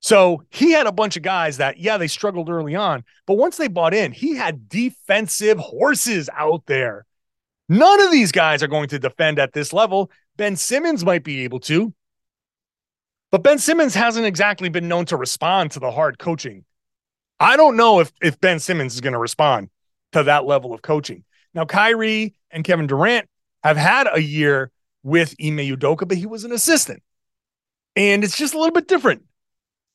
So 0.00 0.42
he 0.50 0.72
had 0.72 0.86
a 0.86 0.92
bunch 0.92 1.16
of 1.16 1.22
guys 1.22 1.58
that, 1.58 1.78
yeah, 1.78 1.96
they 1.96 2.08
struggled 2.08 2.50
early 2.50 2.74
on, 2.74 3.04
but 3.26 3.34
once 3.34 3.56
they 3.56 3.68
bought 3.68 3.94
in, 3.94 4.12
he 4.12 4.34
had 4.34 4.68
defensive 4.68 5.58
horses 5.58 6.28
out 6.36 6.66
there 6.66 7.06
None 7.72 8.02
of 8.02 8.10
these 8.10 8.32
guys 8.32 8.62
are 8.62 8.68
going 8.68 8.88
to 8.88 8.98
defend 8.98 9.38
at 9.38 9.54
this 9.54 9.72
level. 9.72 10.10
Ben 10.36 10.56
Simmons 10.56 11.06
might 11.06 11.24
be 11.24 11.44
able 11.44 11.60
to, 11.60 11.94
but 13.30 13.42
Ben 13.42 13.58
Simmons 13.58 13.94
hasn't 13.94 14.26
exactly 14.26 14.68
been 14.68 14.88
known 14.88 15.06
to 15.06 15.16
respond 15.16 15.70
to 15.70 15.80
the 15.80 15.90
hard 15.90 16.18
coaching. 16.18 16.66
I 17.40 17.56
don't 17.56 17.78
know 17.78 18.00
if, 18.00 18.12
if 18.20 18.38
Ben 18.38 18.58
Simmons 18.58 18.92
is 18.92 19.00
going 19.00 19.14
to 19.14 19.18
respond 19.18 19.70
to 20.12 20.22
that 20.24 20.44
level 20.44 20.74
of 20.74 20.82
coaching. 20.82 21.24
Now, 21.54 21.64
Kyrie 21.64 22.34
and 22.50 22.62
Kevin 22.62 22.86
Durant 22.86 23.26
have 23.62 23.78
had 23.78 24.06
a 24.12 24.20
year 24.20 24.70
with 25.02 25.34
Ime 25.40 25.58
Udoka, 25.58 26.06
but 26.06 26.16
he 26.16 26.26
was 26.26 26.44
an 26.44 26.52
assistant. 26.52 27.02
And 27.96 28.24
it's 28.24 28.36
just 28.36 28.54
a 28.54 28.58
little 28.58 28.72
bit 28.72 28.88
different 28.88 29.24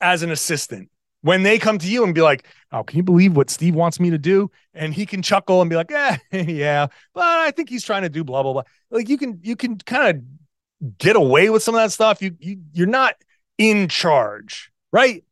as 0.02 0.22
an 0.22 0.32
assistant 0.32 0.90
when 1.22 1.44
they 1.44 1.58
come 1.58 1.78
to 1.80 1.88
you 1.88 2.04
and 2.04 2.14
be 2.14 2.22
like, 2.22 2.46
"Oh, 2.72 2.84
can 2.84 2.98
you 2.98 3.04
believe 3.04 3.36
what 3.36 3.50
Steve 3.50 3.76
wants 3.76 4.00
me 4.00 4.10
to 4.12 4.18
do?" 4.18 4.52
and 4.74 4.94
he 4.94 5.06
can 5.06 5.22
chuckle 5.22 5.62
and 5.62 5.70
be 5.70 5.76
like, 5.76 5.90
"Yeah, 5.90 6.18
yeah, 6.32 6.88
but 7.14 7.24
I 7.24 7.52
think 7.52 7.70
he's 7.70 7.84
trying 7.84 8.04
to 8.04 8.10
do 8.10 8.24
blah 8.24 8.44
blah 8.44 8.54
blah." 8.54 8.64
Like 8.92 9.10
you 9.10 9.18
can 9.18 9.40
you 9.42 9.56
can 9.56 9.78
kind 9.78 10.18
of 10.18 10.98
get 10.98 11.16
away 11.16 11.50
with 11.50 11.64
some 11.64 11.76
of 11.76 11.82
that 11.82 11.92
stuff. 11.92 12.22
You 12.22 12.36
you 12.40 12.60
you're 12.74 12.88
not 12.88 13.16
in 13.58 13.88
charge, 13.88 14.72
right? 14.92 15.24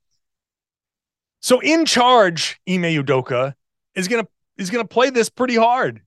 So 1.41 1.59
in 1.59 1.85
charge, 1.85 2.59
Ime 2.67 2.83
Udoka 2.83 3.53
is 3.93 4.07
gonna 4.07 4.27
is 4.57 4.69
gonna 4.69 4.85
play 4.85 5.11
this 5.11 5.29
pretty 5.29 5.55
hard. 5.55 6.01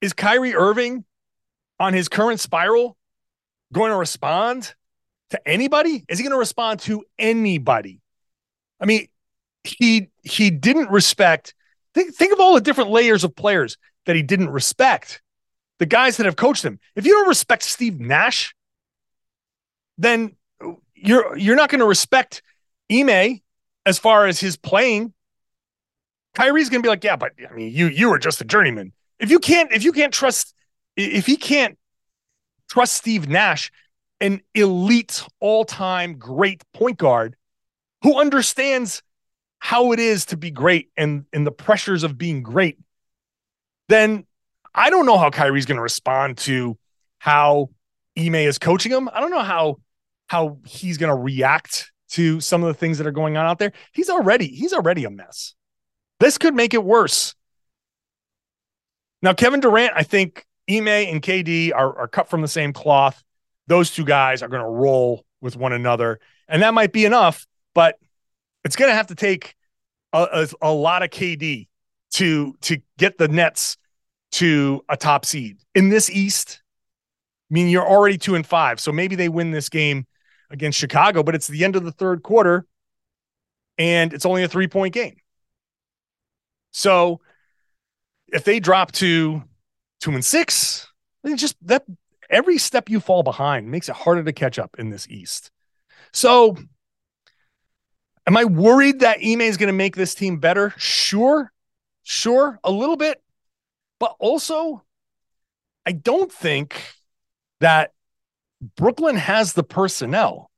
Is 0.00 0.12
Kyrie 0.12 0.54
Irving 0.54 1.04
on 1.78 1.94
his 1.94 2.08
current 2.08 2.40
spiral 2.40 2.96
going 3.72 3.90
to 3.90 3.96
respond 3.96 4.74
to 5.30 5.48
anybody? 5.48 6.04
Is 6.08 6.18
he 6.18 6.24
going 6.24 6.32
to 6.32 6.38
respond 6.38 6.80
to 6.80 7.04
anybody? 7.18 8.00
I 8.80 8.86
mean, 8.86 9.08
he 9.64 10.10
he 10.22 10.50
didn't 10.50 10.90
respect. 10.90 11.54
Think 11.94 12.14
think 12.14 12.32
of 12.32 12.40
all 12.40 12.54
the 12.54 12.60
different 12.60 12.90
layers 12.90 13.24
of 13.24 13.34
players 13.34 13.76
that 14.06 14.16
he 14.16 14.22
didn't 14.22 14.50
respect. 14.50 15.22
The 15.78 15.86
guys 15.86 16.16
that 16.16 16.26
have 16.26 16.36
coached 16.36 16.64
him. 16.64 16.80
If 16.96 17.06
you 17.06 17.12
don't 17.12 17.28
respect 17.28 17.62
Steve 17.62 18.00
Nash, 18.00 18.54
then 19.96 20.36
you're 20.94 21.36
you're 21.36 21.56
not 21.56 21.70
going 21.70 21.80
to 21.80 21.86
respect 21.86 22.42
Ime 22.90 23.40
as 23.86 23.98
far 23.98 24.26
as 24.26 24.40
his 24.40 24.56
playing. 24.56 25.12
Kyrie's 26.34 26.68
going 26.68 26.82
to 26.82 26.86
be 26.86 26.90
like, 26.90 27.04
yeah, 27.04 27.16
but 27.16 27.32
I 27.48 27.52
mean, 27.54 27.72
you 27.72 27.86
you 27.86 28.10
were 28.10 28.18
just 28.18 28.40
a 28.40 28.44
journeyman. 28.44 28.92
If 29.18 29.30
you 29.30 29.38
can't 29.38 29.72
if 29.72 29.84
you 29.84 29.92
can't 29.92 30.12
trust 30.12 30.54
if 30.98 31.26
he 31.26 31.36
can't 31.36 31.78
trust 32.68 32.94
Steve 32.94 33.28
Nash, 33.28 33.70
an 34.20 34.40
elite 34.54 35.24
all 35.40 35.64
time 35.64 36.18
great 36.18 36.62
point 36.72 36.98
guard, 36.98 37.36
who 38.02 38.18
understands 38.18 39.02
how 39.60 39.92
it 39.92 40.00
is 40.00 40.26
to 40.26 40.36
be 40.36 40.50
great 40.50 40.90
and, 40.96 41.24
and 41.32 41.46
the 41.46 41.52
pressures 41.52 42.02
of 42.02 42.18
being 42.18 42.42
great, 42.42 42.78
then 43.88 44.26
I 44.74 44.90
don't 44.90 45.06
know 45.06 45.18
how 45.18 45.30
Kyrie's 45.30 45.66
going 45.66 45.76
to 45.76 45.82
respond 45.82 46.38
to 46.38 46.76
how 47.18 47.70
Ime 48.18 48.34
is 48.34 48.58
coaching 48.58 48.92
him. 48.92 49.08
I 49.12 49.20
don't 49.20 49.30
know 49.30 49.42
how 49.42 49.78
how 50.26 50.58
he's 50.66 50.98
going 50.98 51.08
to 51.08 51.16
react 51.16 51.90
to 52.10 52.38
some 52.40 52.62
of 52.62 52.68
the 52.68 52.74
things 52.74 52.98
that 52.98 53.06
are 53.06 53.12
going 53.12 53.36
on 53.36 53.46
out 53.46 53.58
there. 53.58 53.72
He's 53.92 54.10
already 54.10 54.48
he's 54.48 54.72
already 54.72 55.04
a 55.04 55.10
mess. 55.10 55.54
This 56.20 56.38
could 56.38 56.54
make 56.54 56.74
it 56.74 56.84
worse. 56.84 57.34
Now, 59.22 59.32
Kevin 59.32 59.60
Durant, 59.60 59.92
I 59.96 60.02
think 60.02 60.44
Ime 60.70 60.88
and 60.88 61.22
KD 61.22 61.72
are, 61.74 61.98
are 61.98 62.08
cut 62.08 62.28
from 62.28 62.42
the 62.42 62.48
same 62.48 62.72
cloth. 62.72 63.22
Those 63.66 63.90
two 63.90 64.04
guys 64.04 64.42
are 64.42 64.48
going 64.48 64.62
to 64.62 64.68
roll 64.68 65.24
with 65.40 65.56
one 65.56 65.72
another, 65.72 66.20
and 66.48 66.62
that 66.62 66.74
might 66.74 66.92
be 66.92 67.04
enough 67.04 67.46
but 67.78 67.96
it's 68.64 68.74
going 68.74 68.90
to 68.90 68.94
have 68.96 69.06
to 69.06 69.14
take 69.14 69.54
a, 70.12 70.48
a, 70.62 70.68
a, 70.68 70.72
lot 70.72 71.04
of 71.04 71.10
KD 71.10 71.68
to 72.14 72.56
to 72.62 72.78
get 72.98 73.18
the 73.18 73.28
Nets 73.28 73.76
to 74.32 74.84
a 74.88 74.96
top 74.96 75.24
seed 75.24 75.58
in 75.76 75.90
this 75.90 76.10
East. 76.10 76.60
I 77.48 77.54
mean, 77.54 77.68
you're 77.68 77.88
already 77.88 78.18
two 78.18 78.34
and 78.34 78.44
five, 78.44 78.80
so 78.80 78.90
maybe 78.90 79.14
they 79.14 79.28
win 79.28 79.52
this 79.52 79.68
game 79.68 80.08
against 80.50 80.76
Chicago, 80.76 81.22
but 81.22 81.36
it's 81.36 81.46
the 81.46 81.64
end 81.64 81.76
of 81.76 81.84
the 81.84 81.92
third 81.92 82.24
quarter, 82.24 82.66
and 83.78 84.12
it's 84.12 84.26
only 84.26 84.42
a 84.42 84.48
three 84.48 84.66
point 84.66 84.92
game. 84.92 85.18
So 86.72 87.20
if 88.26 88.42
they 88.42 88.58
drop 88.58 88.90
to 88.92 89.44
two 90.00 90.12
and 90.12 90.24
six, 90.24 90.86
just 91.34 91.56
that 91.66 91.84
every 92.30 92.58
step 92.58 92.88
you 92.88 93.00
fall 93.00 93.22
behind 93.22 93.70
makes 93.70 93.88
it 93.88 93.96
harder 93.96 94.24
to 94.24 94.32
catch 94.32 94.58
up 94.58 94.76
in 94.78 94.90
this 94.90 95.08
East. 95.08 95.50
So 96.12 96.56
Am 98.28 98.36
I 98.36 98.44
worried 98.44 99.00
that 99.00 99.20
Ime 99.24 99.40
is 99.40 99.56
going 99.56 99.68
to 99.68 99.72
make 99.72 99.96
this 99.96 100.14
team 100.14 100.36
better? 100.36 100.74
Sure, 100.76 101.50
sure, 102.02 102.60
a 102.62 102.70
little 102.70 102.98
bit. 102.98 103.22
But 103.98 104.16
also, 104.18 104.84
I 105.86 105.92
don't 105.92 106.30
think 106.30 106.92
that 107.60 107.92
Brooklyn 108.76 109.16
has 109.16 109.54
the 109.54 109.62
personnel 109.62 110.50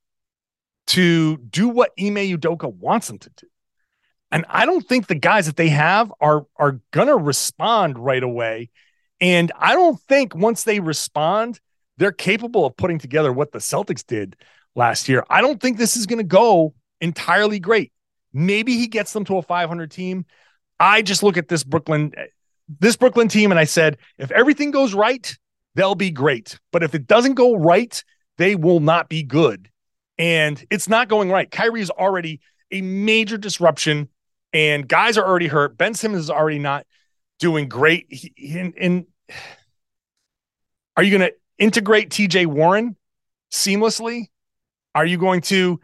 to 0.88 1.37
do 1.37 1.68
what 1.68 1.92
Ime 1.96 2.16
Udoka 2.16 2.74
wants 2.74 3.07
them 3.07 3.18
to 3.18 3.31
do. 3.37 3.46
And 4.33 4.44
I 4.48 4.66
don't 4.66 4.85
think 4.85 5.07
the 5.07 5.14
guys 5.14 5.46
that 5.46 5.57
they 5.57 5.68
have 5.68 6.12
are 6.20 6.46
are 6.57 6.81
gonna 6.90 7.16
respond 7.16 8.00
right 8.00 8.22
away. 8.22 8.70
And 9.20 9.52
I 9.59 9.74
don't 9.74 10.00
think 10.00 10.35
once 10.35 10.64
they 10.64 10.80
respond, 10.80 11.61
they're 11.98 12.12
capable 12.12 12.64
of 12.64 12.76
putting 12.76 12.98
together 12.98 13.33
what 13.33 13.52
the 13.52 13.59
Celtics 13.59 14.04
did 14.06 14.37
last 14.74 15.09
year. 15.09 15.24
I 15.28 15.40
don't 15.40 15.61
think 15.61 15.76
this 15.76 15.96
is 15.96 16.06
gonna 16.06 16.22
go 16.22 16.74
entirely 17.00 17.59
great. 17.59 17.92
Maybe 18.33 18.76
he 18.76 18.87
gets 18.87 19.12
them 19.12 19.24
to 19.26 19.38
a 19.38 19.42
500 19.42 19.90
team. 19.90 20.24
I 20.78 21.02
just 21.02 21.22
look 21.22 21.37
at 21.37 21.48
this 21.48 21.64
Brooklyn 21.64 22.12
this 22.78 22.96
Brooklyn 22.96 23.28
team 23.28 23.50
and 23.50 23.59
I 23.59 23.64
said, 23.64 23.98
if 24.16 24.30
everything 24.30 24.70
goes 24.70 24.94
right, 24.94 25.37
they'll 25.74 25.96
be 25.96 26.11
great. 26.11 26.59
But 26.72 26.83
if 26.83 26.94
it 26.94 27.06
doesn't 27.06 27.35
go 27.35 27.56
right, 27.56 28.02
they 28.38 28.54
will 28.54 28.80
not 28.80 29.09
be 29.09 29.22
good. 29.22 29.68
And 30.18 30.64
it's 30.70 30.88
not 30.88 31.09
going 31.09 31.30
right. 31.30 31.50
Kyrie 31.50 31.80
is 31.80 31.90
already 31.90 32.40
a 32.70 32.80
major 32.80 33.37
disruption 33.37 34.09
and 34.52 34.87
guys 34.87 35.18
are 35.18 35.26
already 35.26 35.48
hurt. 35.48 35.76
Ben 35.76 35.94
Simmons 35.94 36.24
is 36.24 36.30
already 36.30 36.59
not 36.59 36.87
doing 37.40 37.68
great. 37.68 38.07
He, 38.09 38.33
in, 38.37 38.72
in, 38.74 39.07
are 40.96 41.03
you 41.03 41.18
going 41.18 41.29
to 41.29 41.35
integrate 41.59 42.11
TJ 42.11 42.46
Warren 42.46 42.96
seamlessly? 43.50 44.29
Are 44.94 45.07
you 45.07 45.18
going 45.18 45.40
to 45.42 45.81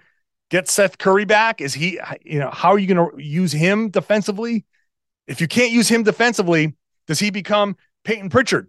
get 0.50 0.68
Seth 0.68 0.98
Curry 0.98 1.24
back? 1.24 1.60
Is 1.60 1.74
he, 1.74 1.98
you 2.24 2.38
know, 2.38 2.50
how 2.50 2.70
are 2.70 2.78
you 2.78 2.94
going 2.94 3.10
to 3.10 3.22
use 3.22 3.50
him 3.50 3.90
defensively? 3.90 4.64
If 5.26 5.40
you 5.40 5.48
can't 5.48 5.72
use 5.72 5.88
him 5.88 6.04
defensively, 6.04 6.74
does 7.08 7.18
he 7.18 7.30
become 7.30 7.76
Payton 8.04 8.30
Pritchard? 8.30 8.68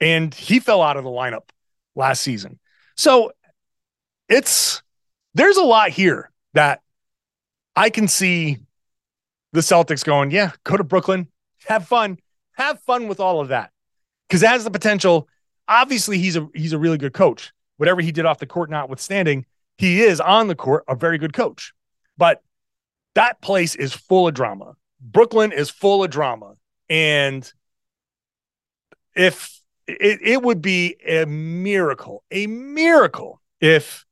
And 0.00 0.34
he 0.34 0.58
fell 0.58 0.82
out 0.82 0.96
of 0.96 1.04
the 1.04 1.10
lineup 1.10 1.50
last 1.94 2.22
season. 2.22 2.58
So 2.96 3.32
it's, 4.28 4.82
there's 5.34 5.56
a 5.56 5.62
lot 5.62 5.90
here 5.90 6.30
that 6.54 6.80
I 7.76 7.90
can 7.90 8.08
see 8.08 8.58
the 9.52 9.60
Celtics 9.60 10.04
going, 10.04 10.30
yeah, 10.30 10.52
go 10.64 10.76
to 10.76 10.84
Brooklyn, 10.84 11.28
have 11.66 11.86
fun, 11.86 12.18
have 12.52 12.80
fun 12.80 13.08
with 13.08 13.20
all 13.20 13.40
of 13.40 13.48
that. 13.48 13.70
Because 14.28 14.42
has 14.42 14.64
the 14.64 14.70
potential. 14.70 15.28
Obviously, 15.68 16.18
he's 16.18 16.36
a 16.36 16.48
he's 16.54 16.72
a 16.72 16.78
really 16.78 16.98
good 16.98 17.12
coach. 17.12 17.52
Whatever 17.76 18.00
he 18.00 18.12
did 18.12 18.24
off 18.24 18.38
the 18.38 18.46
court, 18.46 18.70
notwithstanding, 18.70 19.46
he 19.78 20.02
is 20.02 20.20
on 20.20 20.48
the 20.48 20.54
court 20.54 20.84
a 20.88 20.94
very 20.94 21.18
good 21.18 21.32
coach. 21.32 21.72
But 22.16 22.42
that 23.14 23.40
place 23.40 23.74
is 23.74 23.92
full 23.92 24.28
of 24.28 24.34
drama. 24.34 24.74
Brooklyn 25.00 25.52
is 25.52 25.70
full 25.70 26.04
of 26.04 26.10
drama. 26.10 26.54
And 26.88 27.50
if 29.16 29.60
it, 29.86 30.20
it 30.22 30.42
would 30.42 30.62
be 30.62 30.96
a 31.06 31.24
miracle, 31.26 32.24
a 32.30 32.46
miracle 32.46 33.40
if 33.60 34.04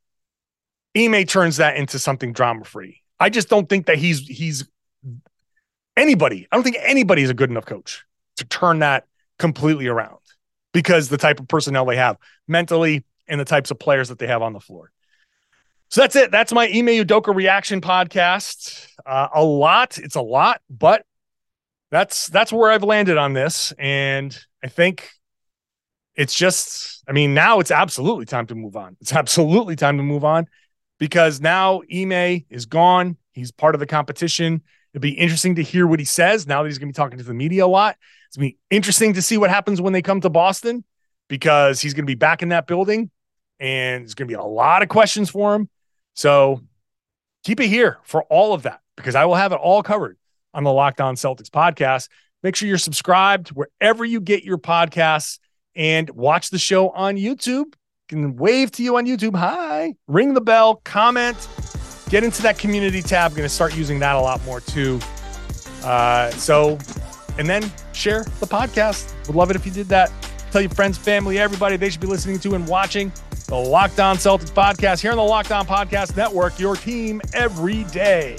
Ime 0.97 1.25
turns 1.25 1.57
that 1.57 1.77
into 1.77 1.99
something 1.99 2.33
drama 2.33 2.65
free. 2.65 3.01
I 3.19 3.31
just 3.31 3.49
don't 3.49 3.69
think 3.69 3.87
that 3.87 3.99
he's 3.99 4.27
he's 4.27 4.69
anybody. 5.97 6.47
I 6.51 6.57
don't 6.57 6.63
think 6.63 6.77
anybody 6.81 7.23
is 7.23 7.31
a 7.31 7.35
good 7.35 7.51
enough 7.51 7.67
coach 7.67 8.05
to 8.37 8.45
turn 8.45 8.81
that 8.81 9.07
completely 9.39 9.87
around 9.87 10.19
because 10.73 11.09
the 11.09 11.19
type 11.19 11.41
of 11.41 11.49
personnel 11.49 11.85
they 11.85 11.97
have 11.97 12.17
mentally 12.49 13.05
and 13.29 13.41
the 13.41 13.45
types 13.45 13.71
of 13.71 13.79
players 13.79 14.09
that 14.09 14.19
they 14.19 14.27
have 14.27 14.43
on 14.43 14.53
the 14.53 14.61
floor. 14.61 14.91
So 15.89 16.01
that's 16.01 16.17
it. 16.17 16.31
That's 16.31 16.53
my 16.53 16.65
Ime 16.65 17.05
Udoka 17.05 17.35
reaction 17.35 17.83
podcast. 17.83 18.87
Uh, 19.05 19.29
a 19.35 19.45
lot. 19.45 19.99
It's 19.99 20.15
a 20.15 20.23
lot, 20.23 20.63
but 20.71 21.05
that's 21.91 22.29
that's 22.29 22.51
where 22.51 22.71
I've 22.71 22.83
landed 22.83 23.19
on 23.19 23.35
this, 23.35 23.75
and 23.79 24.37
I 24.65 24.69
think 24.69 25.11
it's 26.15 26.35
just. 26.35 27.05
I 27.07 27.13
mean, 27.13 27.35
now 27.35 27.61
it's 27.61 27.71
absolutely 27.71 28.25
time 28.25 28.47
to 28.47 28.55
move 28.55 28.75
on. 28.75 28.97
It's 29.03 29.13
absolutely 29.15 29.77
time 29.77 29.99
to 29.99 30.03
move 30.03 30.25
on 30.25 30.47
because 30.99 31.41
now 31.43 31.83
Ime 31.93 32.47
is 32.49 32.65
gone. 32.65 33.19
He's 33.33 33.51
part 33.53 33.75
of 33.75 33.79
the 33.79 33.87
competition. 33.87 34.63
It'll 34.93 35.03
be 35.03 35.13
interesting 35.13 35.55
to 35.57 35.63
hear 35.63 35.87
what 35.87 35.99
he 35.99 36.05
says 36.05 36.47
now 36.47 36.63
that 36.63 36.69
he's 36.69 36.79
going 36.79 36.89
to 36.89 36.93
be 36.93 36.97
talking 36.97 37.19
to 37.19 37.25
the 37.25 37.35
media 37.35 37.65
a 37.65 37.67
lot. 37.67 37.97
It's 38.29 38.37
going 38.37 38.51
to 38.51 38.55
be 38.55 38.59
interesting 38.71 39.15
to 39.15 39.23
see 39.23 39.39
what 39.39 39.51
happens 39.51 39.81
when 39.81 39.93
they 39.93 40.03
come 40.03 40.21
to 40.21 40.31
Boston 40.31 40.85
because 41.29 41.81
he's 41.81 41.95
going 41.95 42.05
to 42.05 42.11
be 42.11 42.15
back 42.15 42.43
in 42.43 42.51
that 42.51 42.67
building 42.67 43.11
and 43.59 44.03
there's 44.03 44.15
going 44.15 44.29
to 44.29 44.33
be 44.33 44.39
a 44.39 44.45
lot 44.45 44.83
of 44.83 44.89
questions 44.89 45.31
for 45.31 45.55
him. 45.55 45.69
So 46.15 46.61
keep 47.45 47.61
it 47.61 47.69
here 47.69 47.99
for 48.03 48.25
all 48.25 48.53
of 48.53 48.65
that 48.65 48.81
because 48.97 49.15
I 49.15 49.25
will 49.25 49.35
have 49.35 49.53
it 49.53 49.57
all 49.57 49.83
covered 49.83 50.19
on 50.53 50.65
the 50.65 50.73
Locked 50.73 51.01
On 51.01 51.15
Celtics 51.15 51.49
podcast. 51.49 52.09
Make 52.43 52.57
sure 52.57 52.69
you're 52.69 52.79
subscribed 52.79 53.51
wherever 53.51 54.05
you 54.05 54.21
get 54.21 54.45
your 54.45 54.59
podcasts 54.59 55.39
and 55.75 56.11
watch 56.11 56.51
the 56.51 56.59
show 56.59 56.91
on 56.91 57.17
YouTube. 57.17 57.75
Can 58.09 58.37
wave 58.37 58.71
to 58.73 58.83
you 58.83 58.97
on 58.97 59.07
YouTube. 59.07 59.37
Hi, 59.37 59.95
ring 60.07 60.35
the 60.35 60.41
bell, 60.41 60.77
comment, 60.85 61.37
get 62.13 62.23
into 62.23 62.43
that 62.43 62.59
community 62.59 63.01
tab. 63.01 63.31
I'm 63.31 63.37
going 63.37 63.49
to 63.49 63.55
start 63.55 63.75
using 63.75 63.99
that 64.01 64.17
a 64.17 64.21
lot 64.21 64.45
more 64.45 64.61
too. 64.61 65.01
Uh, 65.83 66.31
so, 66.33 66.79
and 67.39 67.49
then 67.49 67.73
share 67.95 68.23
the 68.39 68.47
podcast. 68.47 69.15
Would 69.27 69.35
love 69.35 69.51
it 69.51 69.57
if 69.57 69.65
you 69.65 69.73
did 69.73 69.89
that. 69.89 70.13
Tell 70.51 70.61
your 70.61 70.71
friends, 70.71 70.99
family, 70.99 71.39
everybody 71.39 71.79
they 71.79 71.89
should 71.89 72.03
be 72.03 72.07
listening 72.07 72.39
to 72.41 72.55
and 72.55 72.69
watching 72.69 73.11
the 73.49 73.57
Locked 73.57 73.99
On 73.99 74.17
Celtics 74.17 74.53
podcast 74.53 75.01
here 75.01 75.11
on 75.11 75.17
the 75.17 75.23
Locked 75.23 75.53
On 75.53 75.67
Podcast 75.67 76.15
Network, 76.15 76.59
your 76.59 76.77
team 76.77 77.23
every 77.33 77.85
day. 77.85 78.37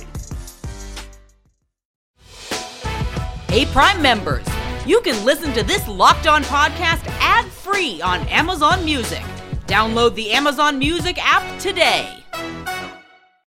Hey, 3.50 3.66
Prime 3.66 4.02
members, 4.04 4.46
you 4.86 5.02
can 5.02 5.26
listen 5.26 5.52
to 5.54 5.64
this 5.64 5.88
Locked 5.88 6.28
On 6.28 6.44
podcast 6.44 7.08
ad 7.20 7.46
free 7.46 8.02
on 8.04 8.20
Amazon 8.28 8.86
Music. 8.86 9.24
Download 9.66 10.14
the 10.14 10.32
Amazon 10.32 10.78
Music 10.78 11.18
app 11.20 11.60
today. 11.60 12.23